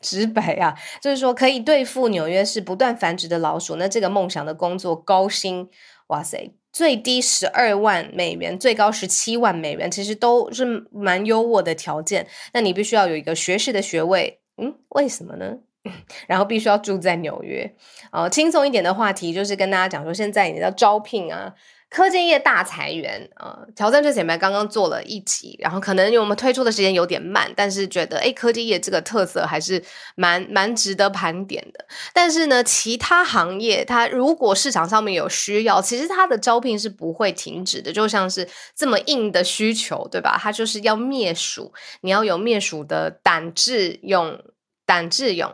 [0.00, 0.74] 直白啊？
[1.00, 5.70] 就是说，可以对付纽约市不断繁殖的老鼠，那这个梦想的工作，高薪，
[6.08, 6.52] 哇塞！
[6.76, 12.26] 最低十二万美元，最高十七万美元，其实都是蛮优渥的条件。
[12.52, 15.54] 那你必须要有一个学士的学位，嗯，为什么呢？
[16.28, 17.74] 然后必须要住在纽约。
[18.12, 21.54] 哦，轻松一点的话题就是跟大家讲说，现在你要招聘啊。
[21.96, 23.58] 科技业大裁员啊！
[23.74, 29.82] 挑战最前面刚刚做了一集，然后可能因为我们推出的时间有点慢，但是觉得诶科技业这个特色还是
[30.14, 31.86] 蛮蛮值得盘点的。
[32.12, 37.90] 但是呢，其他行业它如果市场上面有需要，其实它的招聘是不会停止的。
[37.90, 40.38] 就像是这么硬的需求，对吧？
[40.38, 44.38] 它就是要灭鼠，你要有灭鼠的胆智勇，
[44.84, 45.50] 胆智勇。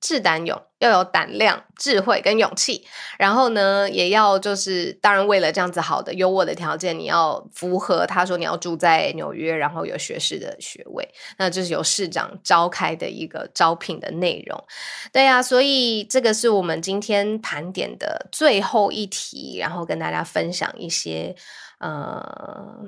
[0.00, 2.84] 智胆勇，要有胆量、智慧跟勇气，
[3.18, 14.64] 然后呢，也要就是当然为了这样子好的优渥的条件，你要符合他说你要住在纽约，然后有学士的学位，那这是由市长召开的一个招聘的内容。
[15.12, 21.34] 对呀、所以这个是我们今天盘点的最后一题，然后跟大家分享一些
[21.78, 22.86] 呃。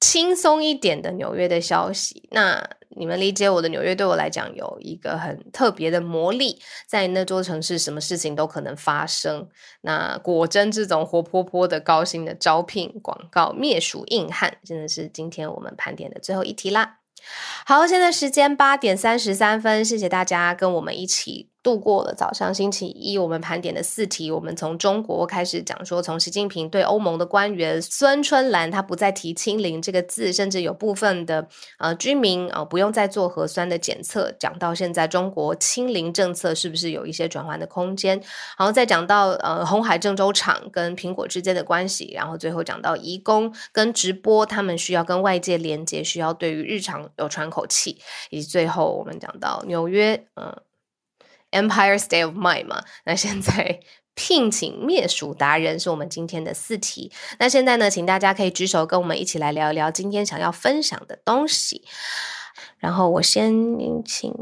[0.00, 9.48] 轻松一点的纽约的消息，那你们理解我的纽约对我来讲有一个很特别的魔力，在那座城市什么事情都可能发生。
[9.82, 16.98] 那果真这种活泼泼的高薪的招聘广告，灭鼠硬汉，真的是今天我们盘点的最后一题啦。
[17.64, 21.50] 好，现在时间八点三十三分，谢谢大家跟我们一起。
[21.66, 31.48] 度过了早上星期一，我们盘点的四题，我们从中国开始讲说，从习近平对欧盟的官员孙春兰，他不再提“清零”这个字，甚至有部分的
[31.78, 38.16] 呃居民啊、不用再做核酸的检测，讲到现在中国清零政策是不是有一些转换的空间，
[38.56, 47.98] 然后再讲到呃鸿海郑州厂跟苹果之间的关系，然后最后讲到移工跟直播，他们需要跟外界连接，需要对于日常有喘口气，
[48.30, 50.56] 以及最后我们讲到纽约，嗯、
[51.56, 53.80] Empire State of Mind 嘛，那现在
[54.14, 57.12] 聘请灭鼠达人是我们今天的四题。
[57.38, 61.84] 那现在呢，请大家可以举手跟我们一起来聊一聊今天想要分享的东西。
[62.78, 63.52] 然后我先
[64.04, 64.32] 请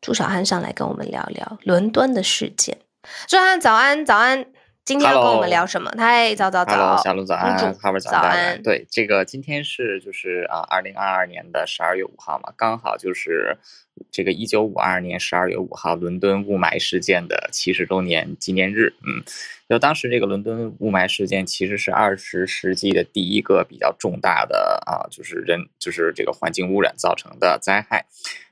[0.00, 2.78] 朱小汉上来跟我们聊聊伦敦的事件。
[3.26, 4.46] 朱小汉早安，早安。
[4.84, 5.92] 今天要跟我们聊什么？
[5.96, 8.60] 嗨，早早早，Hello, 小鹿早安，哈喽早安。
[8.62, 13.56] 对，这个今天是就是啊，二零二二年的十二月五号嘛，刚好就是
[14.10, 19.22] 这个一九五二年十二月五号伦敦雾霾事件的七十周年纪念日，嗯。
[19.72, 28.04] 就当时这个伦敦雾霾事件，其实是二十世纪的第一个比较重大的啊，就是人就是这个环境污染造成的灾害。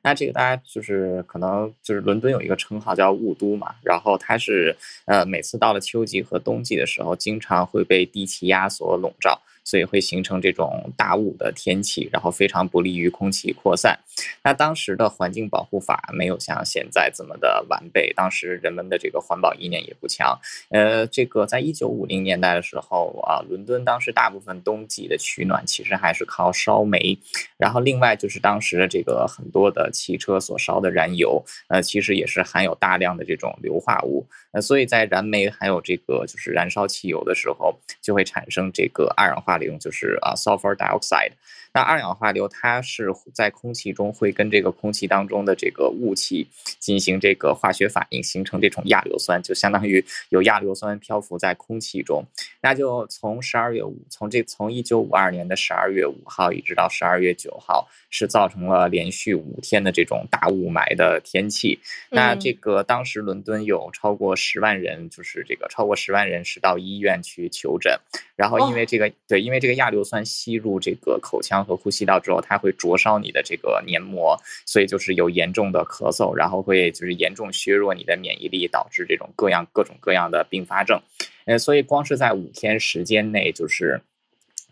[0.02, 9.42] 那这个大家就是可能就是伦敦有一个称号叫雾都嘛，然后它是呃每次到了秋季和冬季的时候，经常会被低气压所笼罩。
[9.70, 13.96] 所以会形成这种大雾的天气，然后非常不利于空气扩散。
[14.42, 20.36] 那当时的环境保护法没有像现在这么的完备，当时人们的这个环保意念也不强。
[20.70, 27.16] 呃，这个在一九五零年代的时候啊，伦敦当时大部分冬季的取暖其实还是靠烧煤，
[27.56, 34.26] 然后另外就是当时的这个很多的汽车所烧的燃油，呃，其实也是含有大量的这种硫化物。
[34.52, 41.31] 呃，所以在燃煤还有这个就是燃烧汽油的时候，就会产生这个二氧化硫，就是啊，sulfur dioxide。
[41.72, 46.48] 那二氧化硫它是在空气中会跟这个空气当中的这个雾气
[46.80, 52.24] 进行这个化学反应，形成这种亚硫酸，就相当于有亚硫酸漂浮在空气中。
[52.60, 61.78] 那就从十二月五，从这从一九五二年的十二月五号一直到十二月九号，是造成了连续五天的这种大雾霾的天气。
[62.10, 67.96] 那这个当时伦敦有超过十万人，就是这个超过十万人是到医院去求诊，
[68.34, 71.59] 然后因为这个对，因为这个亚硫酸吸入这个口腔。
[71.64, 74.36] 和呼吸道之后，它会灼烧你的这个黏膜，
[74.66, 81.00] 所以就是有严重的咳嗽，然后会就是严重削弱你的免疫力，导致这种各样各种各样的并发症。
[81.46, 84.00] 呃，所以光是在五天时间内，就是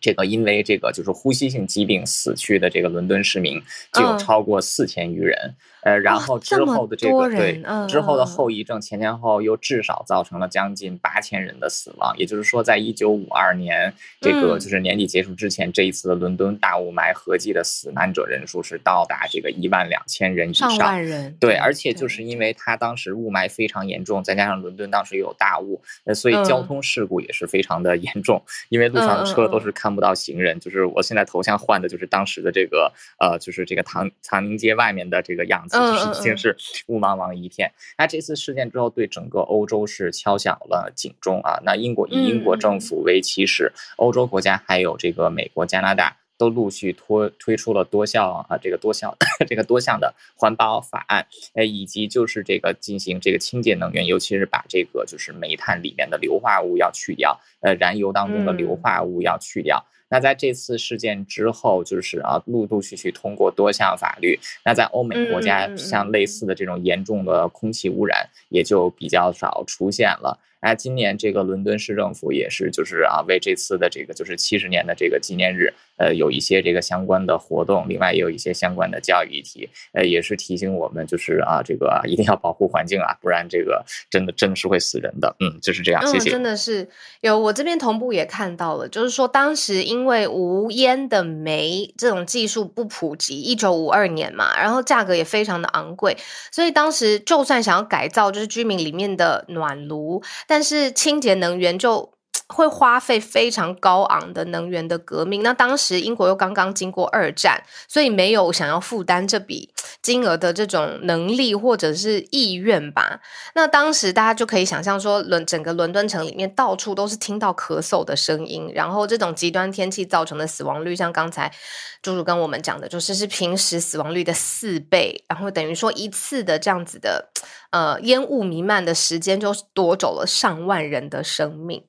[0.00, 3.60] 这个因为这个就是呼吸性疾病死去的这个伦敦市民
[3.92, 5.54] 就有超过四千余人。
[5.82, 20.68] 呃，然后之后的这个、对之后的后遗症前前后后又至少造成了将近八千人的死亡，也就是说，在一九五二年这个就是年底结束之前，嗯、这一次的伦敦大雾霾合计的死难者人数是到达这个一万两千人以上。
[20.72, 21.34] 上万人。
[21.38, 30.56] 对，而且就是因为它当时雾霾非常严重，再加上伦敦当时又有大雾，呃，所以交通事故也是非常的 严重，嗯、因为路上的车都是看不到行人。
[30.58, 35.78] 嗯、就是我现在头像换的就是当时的这个呃，就是这个唐唐宁街外面的这个样子。
[35.78, 36.56] 就是已经是
[36.88, 37.72] 雾茫茫一片。
[37.96, 41.60] 那这次事件之后，对整个欧洲是敲响了警钟啊。
[41.64, 49.14] 那英国以英国政府为起始，欧洲国家还有这个美国、加拿大都陆续推推出了多项啊，这个多项
[49.46, 59.84] 这个多项的环保法案，呃，以及就是这个进行这个清洁能源，尤其是把这个就是煤炭里面的硫化物要去掉，呃，燃油当中的硫化物要去掉。
[60.10, 64.38] 那在这次事件之后，就是啊，陆陆续续通过多项法律。
[64.64, 70.38] 那在欧美国家，像类似的这种严重的空气污染，也就比较少出现了。
[70.60, 85.36] 哎，今年这个伦敦市政府也是，就是啊，为这次的这个就是七十年的这个纪念日，呃，有一些这个相关的活动，另外也有一些相关的教育议题，呃，也是提醒我们，就是啊，这个啊，一定要保护环境啊，不然这个真的真的是会死人的。
[85.38, 86.04] 嗯，就是这样。
[86.06, 86.30] 谢谢。
[86.30, 86.88] 嗯，真的是
[87.20, 96.16] 有，我这边同步也看到了，就是说当时因为无烟的煤这种技术不普及，一九五二年嘛，然后价格也非常的昂贵，
[96.50, 100.20] 所以当时就算想要改造，就是居民里面的暖炉。
[100.48, 102.10] 但是清洁能源就
[102.48, 105.42] 会花费非常高昂的能源的革命。
[105.42, 113.20] 那当时英国又刚刚经过二战，所以没有想要负担这笔金额的这种能力或者是意愿吧。
[113.54, 121.52] 那当时大家就可以想象说，伦整个伦敦城里面到处都是听到咳嗽的声音，然后这种极端天气造成的死亡率，像刚才
[122.00, 127.30] 朱朱跟我们讲的，就是是平时死亡率的四倍，然后等于说一次的这样子的。
[127.70, 131.84] 呃，烟雾弥漫的时间就夺走了上万人的生命。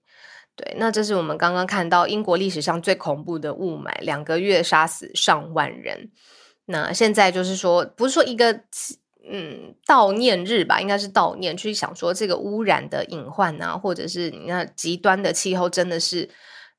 [0.60, 6.12] 对，那这是我们刚刚看到英国历史上最恐怖的雾霾，两个月杀死上万人。
[6.66, 8.52] 那现在就是说，不是说一个
[9.26, 16.30] 嗯悼念日吧，应该是悼念，去想说这个污染的隐患啊，或者是你看极端的气候，真的是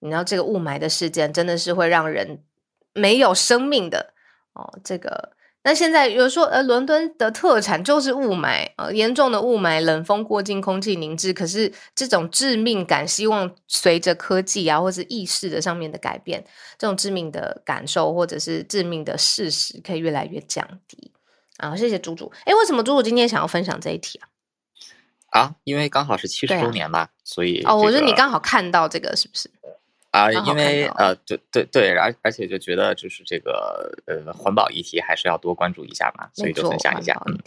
[0.01, 2.43] 你知道这个雾霾的事件，真的是会让人
[2.93, 4.13] 没有生命的
[4.53, 5.33] 哦，这个。
[5.63, 11.35] 那现在有说，呃，伦敦的特产就是雾霾啊，呃，严重的雾霾，冷风过境，空气凝滞。
[11.35, 16.43] 可是这种致命感，希望随着科技啊，或者是意识的上面的改变，
[16.79, 21.13] 这种致命的感受或者是致命的事实，可以越来越降低
[21.59, 21.77] 啊。
[21.77, 22.33] 谢谢猪猪。
[22.47, 24.29] 哎，为什么猪猪今天想要分享这一题啊？
[25.31, 29.51] 啊，因为刚好是七十周年嘛，啊，所以，这个，哦，我觉得你刚好看到这个，是不是？
[30.11, 37.17] 啊，因为呃，对对对，而而且就觉得就是这个呃环保议题还是要多关注一下嘛，所以就分享一下。
[37.27, 37.39] 嗯，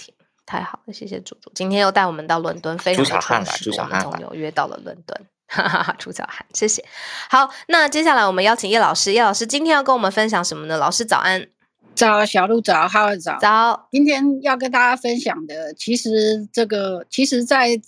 [0.46, 3.66] 太好了，谢谢猪猪，今天又带我们到伦敦，非常的充实。
[3.66, 6.86] 朱小汉，从纽约到了伦敦，哈哈哈，朱小汉，谢谢。
[7.30, 10.78] 好，那接下来我们邀请叶老师，叶老师今天要跟我们分享什么呢？
[10.78, 11.46] 老师早安，
[11.96, 13.90] 早，小鹿早，哈尔早，早。
[13.92, 17.82] 今天要跟大家分享的，其实这个，其实在。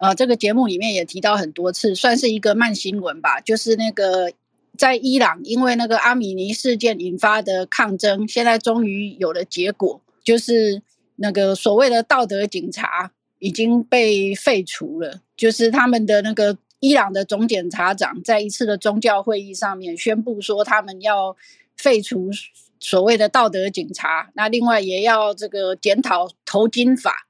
[0.00, 3.38] 呃，这个节目里面也提到很多次，算是一个慢新闻吧。
[3.38, 4.32] 就是那个
[4.78, 10.80] 在伊朗，因为那个阿米尼事件引发的抗争，现在终于有了结果，就是
[11.16, 21.36] 那个所谓的道德警察已经被废除了，就是他们的那个伊朗的总检察长在一次的宗教会议上面宣布说，他们要
[21.76, 22.30] 废除
[22.78, 27.26] 所谓的道德警察，那另外也要这个检讨头巾法。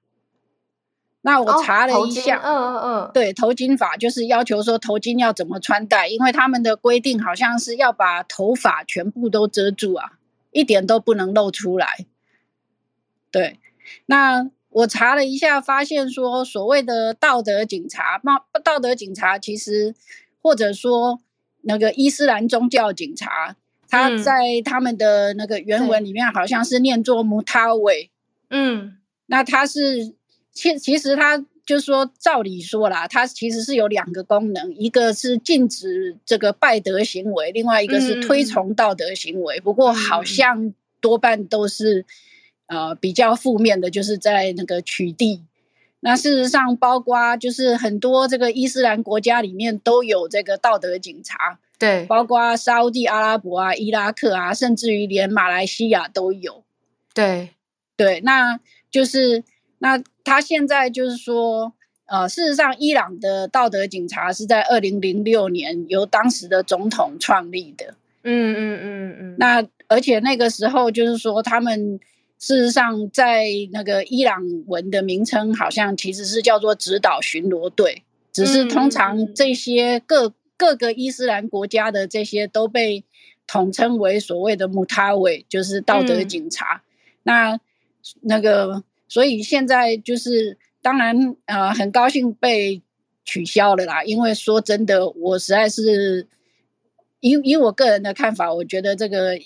[1.22, 10.12] 那我查了一下，嗯嗯嗯，对，头巾法就是要求说头巾要怎么穿戴，因为他们的规定好像是要把头发全部都遮住啊，
[10.50, 12.06] 一点都不能露出来。
[13.30, 13.58] 对，
[14.06, 19.94] 那我查了一下，发现说所谓的道德警察，道道德警察其实
[20.40, 21.20] 或者说
[21.60, 23.56] 那个伊斯兰宗教警察，
[23.90, 28.10] 他在他们的那个原文里面好像是念作穆塔韦，
[28.48, 28.96] 嗯，
[29.26, 30.14] 那他是。
[30.53, 39.59] 其其实它就是说，照理说啦，它其实是有两个功能，一个是禁止这个拜德行为，另外一个是推崇道德行为。
[39.59, 42.05] 嗯、不过好像多半都是
[42.66, 45.42] 呃比较负面的，就是在那个取缔。
[46.01, 56.64] 那事实上，包括就是很多这个伊斯兰国家里面都有这个道德警察，对，包括沙乌地阿拉伯啊、伊拉克啊，甚至于连马来西亚都有。
[57.14, 57.51] 对
[57.96, 58.59] 对，那
[58.90, 59.44] 就是。
[59.82, 61.72] 那他现在就是说，
[62.04, 67.94] 呃，事实上，伊朗的道德警察是在二零零六年由当时的总统创立的。
[68.22, 69.36] 嗯嗯嗯嗯。
[69.38, 71.98] 那而且那个时候就是说，他们
[72.38, 78.02] 事实上在那个伊朗文的名称好像其实是叫做指导巡逻队，
[78.32, 83.02] 只是通常这些各各个伊斯兰国家的这些都被
[83.46, 86.82] 统称为所谓的穆塔韦，就是道德警察。
[86.84, 86.84] 嗯、
[87.22, 87.60] 那
[88.20, 88.84] 那个。
[89.11, 92.80] 所以现在就是，当然，呃，很高兴被
[93.24, 94.04] 取消了啦。
[94.04, 96.28] 因为说真的，我实在是，
[97.18, 99.36] 以以我个人的看法，我觉得这个，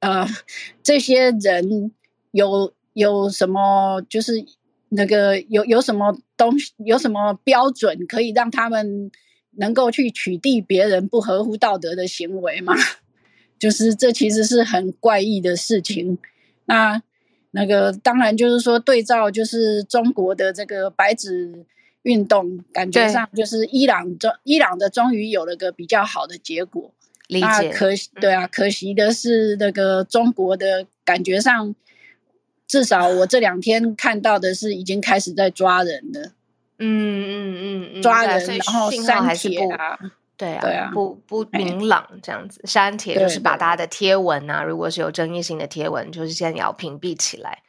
[0.00, 0.26] 呃，
[0.82, 1.92] 这些人
[2.30, 4.42] 有有什么，就是
[4.88, 9.10] 那个有有什么东西，有什么标准可以让他们
[9.50, 12.72] 能够去取缔别人不合乎道德的行为吗？
[13.60, 16.16] 就是这其实是很怪异的事情。
[16.64, 17.02] 那。
[17.56, 21.64] 那个当然就是说，对照就是中国的这个白纸
[22.02, 26.92] 运动，感觉上就是伊朗中伊朗的终于有了个比较好的结果。
[27.28, 27.70] 理解。
[27.70, 31.74] 可惜对啊，可惜的是那个中国的感觉上，
[32.66, 36.32] 至少我这两天看到的是已经开始在抓人了。
[36.80, 39.96] 嗯嗯嗯嗯，抓人然后删帖啊。
[40.36, 47.62] 对啊，对啊，不不明朗这样子，删帖就是把大家的贴文啊，如果是有争议性的贴文，就是现在要屏蔽起来。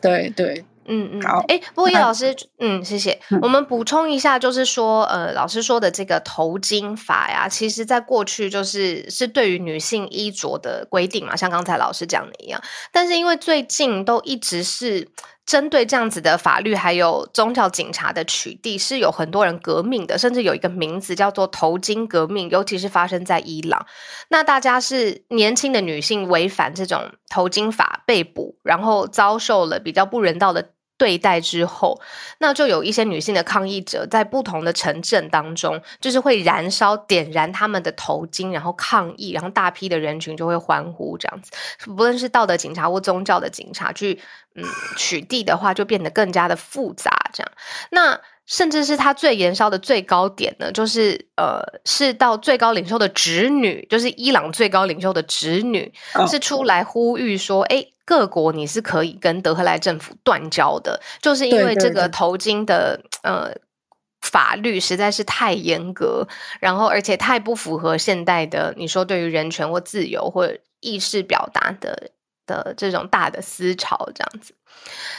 [0.00, 1.44] 对对，嗯嗯，好。
[1.48, 3.20] 哎，不过叶老师，嗯，谢谢。
[3.42, 12.62] 我们补充一下，就是说，呃，老师说的这个头巾法呀，其实在过去就是是对于女性衣着的规定嘛，像刚才老师讲的一样。
[12.92, 15.08] 但是因为最近都一直是。
[15.50, 23.84] 针对这样子的法律，还有宗教警察的取缔，是有很多人革命的，甚至有一个名字叫做“头巾革命”，尤其是发生在伊朗。
[24.28, 30.70] 那大家是年轻的女性违反这种头巾法被捕，然后遭受了比较不人道的
[31.00, 31.98] 对待之后，
[32.40, 41.50] 那就有一些女性的抗议者在不同的城镇当中，就是会燃烧、点燃他们的头巾，然后抗议，然后大批的人群就会欢呼，这样子。
[41.86, 44.20] 不论是道德警察或宗教的警察去
[44.54, 44.62] 嗯
[44.98, 47.10] 取缔的话，就变得更加的复杂。
[47.32, 47.50] 这样，
[47.90, 55.90] 那甚至是他最燃烧的最高点呢，就是呃，是到最高领袖的侄女，就是伊朗最高领袖的侄女，
[56.28, 57.86] 是出来呼吁说，哎。
[58.10, 63.54] 各国你是可以跟德黑兰政府断交的，就是因为这个头巾的呃
[64.20, 66.26] 法律实在是太严格，
[66.58, 70.50] 然后而且太不符合现代的你说对于人权或自由或
[70.80, 72.10] 意识表达的。
[72.46, 74.52] 的这种大的思潮，这样子，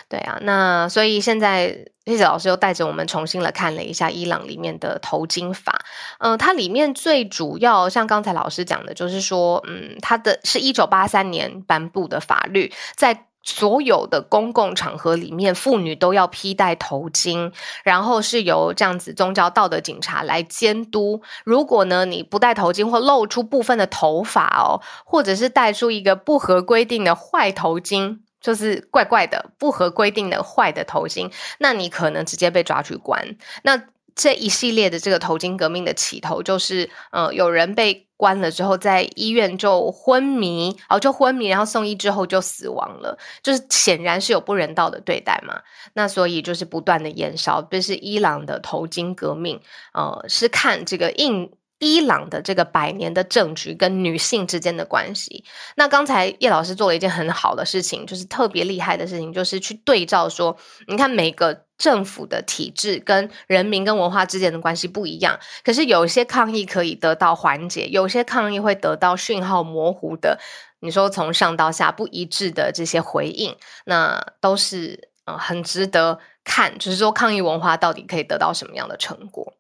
[0.10, 5.86] 对啊，那所以现在叶子老师又带着我们重新了看了一下伊朗里面的头巾法，
[6.20, 13.26] 嗯、它里面最主要像刚才老师讲的，就是说，嗯，它的是一九八三年颁布的法律，在。
[13.44, 17.52] 所有的公共场合里面，妇女都要披戴头巾，
[17.84, 21.24] 然后是由这样子宗教道德警察来监督。
[21.44, 33.38] 如果呢，你不戴头巾或露出部分的头发哦，或者是戴出一个不合规定的坏头巾，就是怪怪的不合规定的坏的头巾，那你可能直接被抓去关。
[33.64, 33.82] 那
[34.14, 45.62] 这一系列的这个头巾革命的起头，就是呃，有人被关了之后，在医院就昏迷，哦，就昏迷，然后送医之后就死亡了，就是显然是有不人道的对待嘛。
[45.94, 49.62] 那所以就是不断的延烧，这是伊朗的头巾革命，
[49.94, 51.50] 呃，是看这个印
[51.82, 55.44] 伊朗的这个百年的政局跟女性之间的关系。
[55.76, 60.56] 那刚才叶老师做了一件很好的事情，就是特别厉害的事情，就是去对照说，
[60.88, 61.66] 你看每个。
[61.82, 70.38] 政府的体制跟人民跟文化之间的关系不一样，可是有些抗议可以得到缓解，有些抗议会得到讯号模糊的，
[70.82, 73.56] 你说从上到下不一致的这些回应，
[73.86, 79.56] 那都是呃很值得看，就是说抗议文化到底可以得到什么样的成果。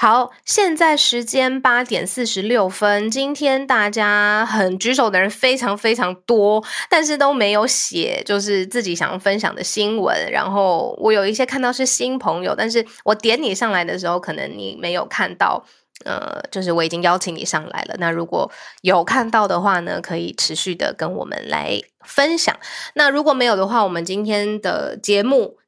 [0.00, 3.10] 好，现在时间八点四十六分。
[3.10, 10.30] 今天大家很举手的人非常非常多，但是都没有写，就是自己想要分享的新闻。
[10.30, 15.64] 然后我有一些看到是新朋友，但是我点你上来的时候，可能你没有看到。
[16.04, 17.96] 呃，就是我已经邀请你上来了。
[17.98, 18.48] 那如果
[18.82, 22.56] 有看到的话呢，可以持续的跟我们来分享。
[22.94, 25.58] 那如果没有的话，我们今天的节目，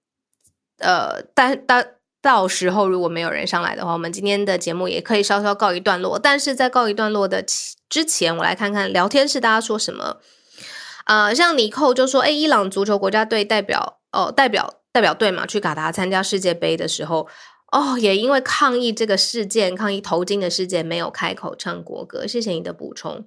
[0.79, 1.95] 呃，但但。
[2.23, 6.19] 到时候如果没有人上来的话，我们今天的节目也可以稍稍告一段落。
[6.19, 7.43] 但是在告一段落的
[7.89, 10.19] 之前，我来看看聊天室大家说什么。
[11.07, 17.27] 呃，像尼寇就说：“诶，伊朗足球国家队代表哦，代表代表队嘛，去卡达参加世界杯的时候，
[17.73, 22.27] 哦，也因为抗议这个事件，抗议头巾的事件，没有开口唱国歌。
[22.27, 23.27] 谢谢你的补充。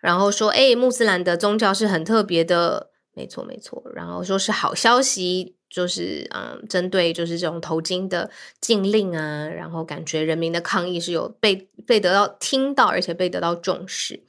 [0.00, 3.82] 然后说：诶，穆斯兰的宗教是很特别的，没错没错。
[3.96, 14.22] 然后说是好消息。”就是嗯，针对就是这种头巾的禁令啊，然后感觉人民的抗议是有被被得到听到，而且被得到重视。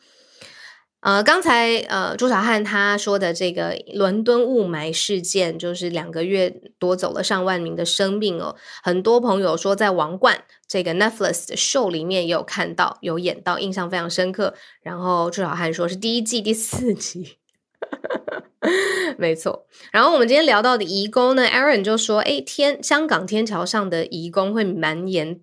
[1.01, 8.55] 呃，刚才呃朱小汉他说的这个伦敦雾霾事件，就是两个月夺走了上万名的生命哦。
[8.81, 10.35] 很多朋友说在《王冠》
[10.67, 14.55] 这个 Netflix 的 show 里面也有看到，有演到，印象非常深刻。
[14.81, 17.37] 然后朱小汉说是第一季第四集。
[19.17, 25.39] 没错，然后我们今天聊到的移工呢，Aaron 就说：“哎，天，香港天桥上的移工会蔓延，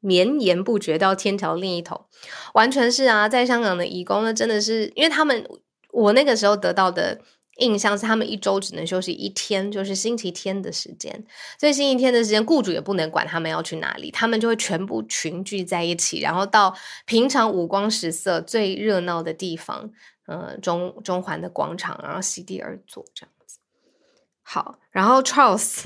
[0.00, 2.06] 绵延不绝到天桥另一头，
[2.54, 5.46] 完全是啊，在香港的移工呢，真的是因为他们，
[5.92, 7.20] 我那个时候得到的
[7.58, 11.24] 印象是，他们一周只能休息一天，就是星期天的时间，
[11.60, 16.74] 所以星期天的时间，雇主也不能管他们要去哪里，他们就会全部群聚在一起，然后到
[17.06, 19.90] 平常五光十色、最热闹的地方。”
[20.26, 23.58] 呃，中中环的广场，然后席地而坐这样子。
[24.42, 25.84] 好，然后 Charles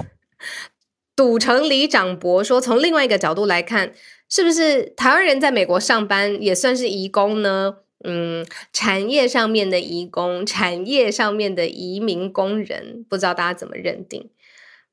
[1.14, 3.94] 赌城里长伯说，从另外一个角度来看，
[4.28, 7.78] 是不是台湾人在美国上班也算是移工呢？
[8.04, 14.28] 嗯，产业上面的移工，产业上面的移民工人，不知道大家怎么认定？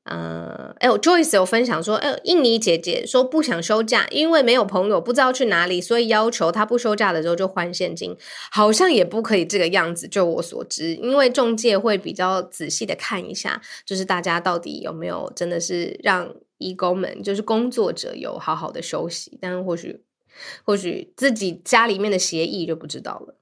[0.04, 8.14] 呃，哎，我 Joyce 有分享说，哎，印尼姐姐说不想休假，因为没有朋友，不知道去哪里，所以要求她不休假的时候就还现金，
[8.50, 10.06] 好像也不可以这个样子。
[10.06, 20.02] 就我所知，因为中介会比较仔细的看一下，就是大家到底有没有真的是让义工们，就是工作者有好好的休息，但或许
[20.64, 23.36] 或许自己家里面的协议就不知道了。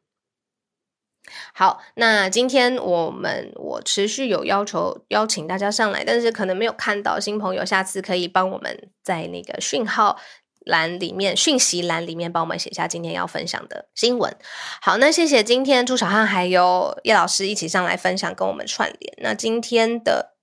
[1.54, 10.18] 好，那今天我们我持续有要求邀请大家上来，但是可能没有看到新朋友，下次可以帮我们在那个讯号
[10.66, 14.36] 栏里面、讯息栏里面帮我们写下今天要分享的新闻。
[14.82, 19.14] 好，那谢谢今天朱小汉还有叶老师一起上来分享，跟我们串联。
[19.18, 20.34] 那今天的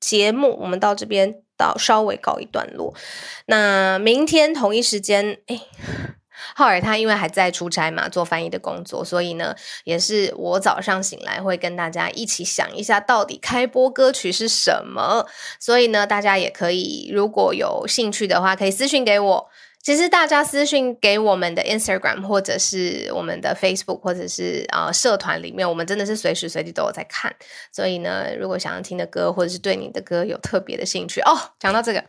[0.00, 2.94] 节目我们到这边到稍微告一段落，
[3.46, 5.60] 那明天同一时间，哎。
[6.58, 9.54] 浩尔他因为还在出差嘛，做翻译的工作，所以呢，
[9.84, 15.24] 也是我早上醒来会跟大家一起想一下，到底开播歌曲是什么。
[15.60, 19.48] 所以呢，大家也可以如果有兴趣的话，可以私信给我。
[19.80, 27.32] 其实大家私信给我们的 Instagram 或者是我们的 Facebook 或者是、呃、社团里面，我们真的是随时随地都有在看。
[27.70, 32.02] 所以呢，如果想要听的歌或者是对你的歌有特别的兴趣哦，讲到这个。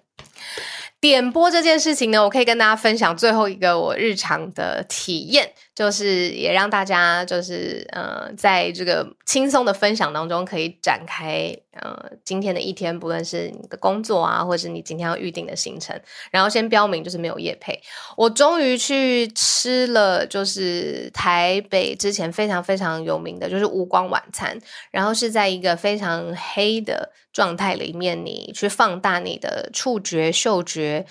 [1.02, 15.98] 点播这件事情呢，我可以跟大家分享最后一个我日常的体验，就是也让大家就是呃，在这个轻松的分享当中，可以展开呃今天的一天，不论是你的工作啊，或者是你今天要预定的行程。
[16.32, 17.82] 然后先标明就是没有夜配，
[18.18, 24.60] 我终于去吃了，就是台北之前非常非常有名的就是无光晚餐，
[24.92, 31.06] 然后是在一个非常黑的状态里面，你去放大你的触觉、嗅觉，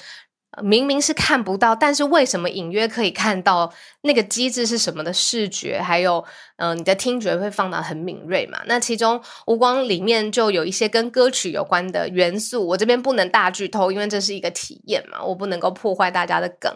[0.63, 3.73] 明明是看不到，但是为什么隐约可以看到？
[4.03, 6.23] 那个机制是什么的视觉，还有
[6.57, 8.61] 嗯、你的听觉会放到很敏锐嘛？
[8.67, 16.71] 那其中无光里面就有一些跟歌曲有关的元素，我这边不能大剧透，因为这是一个体验嘛，我不能够破坏大家的梗。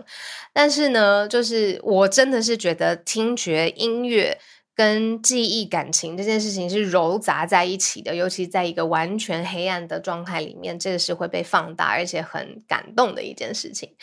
[0.55, 4.39] 但是呢，就是我真的是觉得听觉、音乐。
[4.75, 13.95] 跟记忆、感情这件事情是糅杂在一起的，尤其在一个完全黑暗的状态里面，这个是会被放大，而且很感动的一件事情。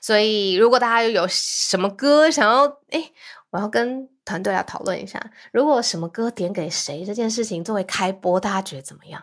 [0.00, 3.12] 所以，如果大家有什么歌想要，诶，
[3.50, 9.22] 我要跟团队来讨论一下，如果什么歌点给谁这件事情作为开播，大家觉得怎么样？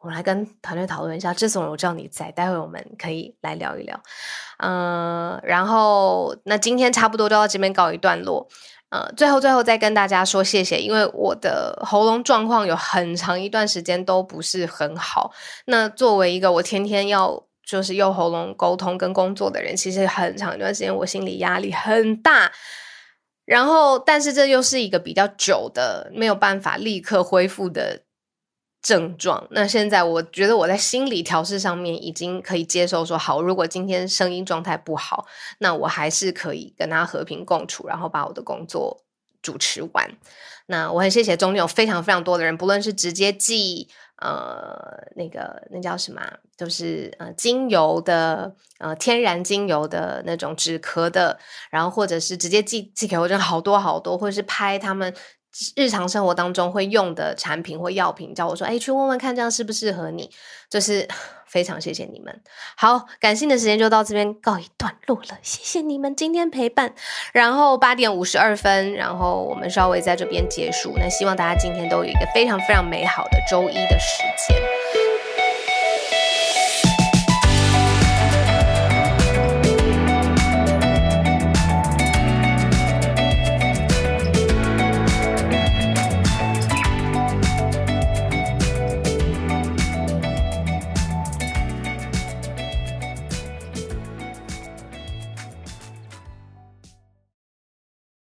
[0.00, 1.32] 我们来跟团队讨论一下。
[1.32, 4.00] 这种我知道你在，待会我们可以来聊一聊。
[4.58, 8.48] 嗯、然后那今天差不多就到这边告一段落。
[8.88, 15.30] 呃，最后最后再跟大家说谢谢，因为我的喉咙状况有很长一段时间都不是很好。
[15.66, 22.50] 那作为一个我天天要就是用喉咙沟通跟工作的人，其实很长一段时间我心理压力很大。
[23.44, 28.02] 然后，但是这又是一个比较久的没有办法立刻恢复的
[28.82, 29.46] 症状。
[29.50, 35.26] 那现在我觉得我在心理调试上面已经可以接受说，好，如果今天声音状态不好，
[35.58, 39.04] 那我还是可以跟他和平共处，然后把我的工作
[39.42, 40.10] 主持完。
[40.66, 43.88] 那我很谢谢中间有非常非常多的人，不论是直接寄。
[44.22, 46.20] 呃，那个那叫什么？
[46.54, 51.38] 就是呃，精油的呃，天然精油的那种止咳的，
[51.70, 55.14] 然后或者是直接寄寄给我，真的好多好多，或者是拍他们
[55.76, 60.30] 日常生活当中会用的产品或药品，叫我说，哎，去问问看这样适不适合你，
[60.68, 61.08] 就是
[61.46, 62.40] 非常谢谢你们。
[62.76, 66.94] 好，感性的时间就到这边告一段落了，谢谢你们今天陪伴。
[67.32, 70.94] 然后八点五十二分，然后我们稍微在这边结束。
[70.96, 74.89] 那希望大家今天都有一个非常非常美好的周一的时间。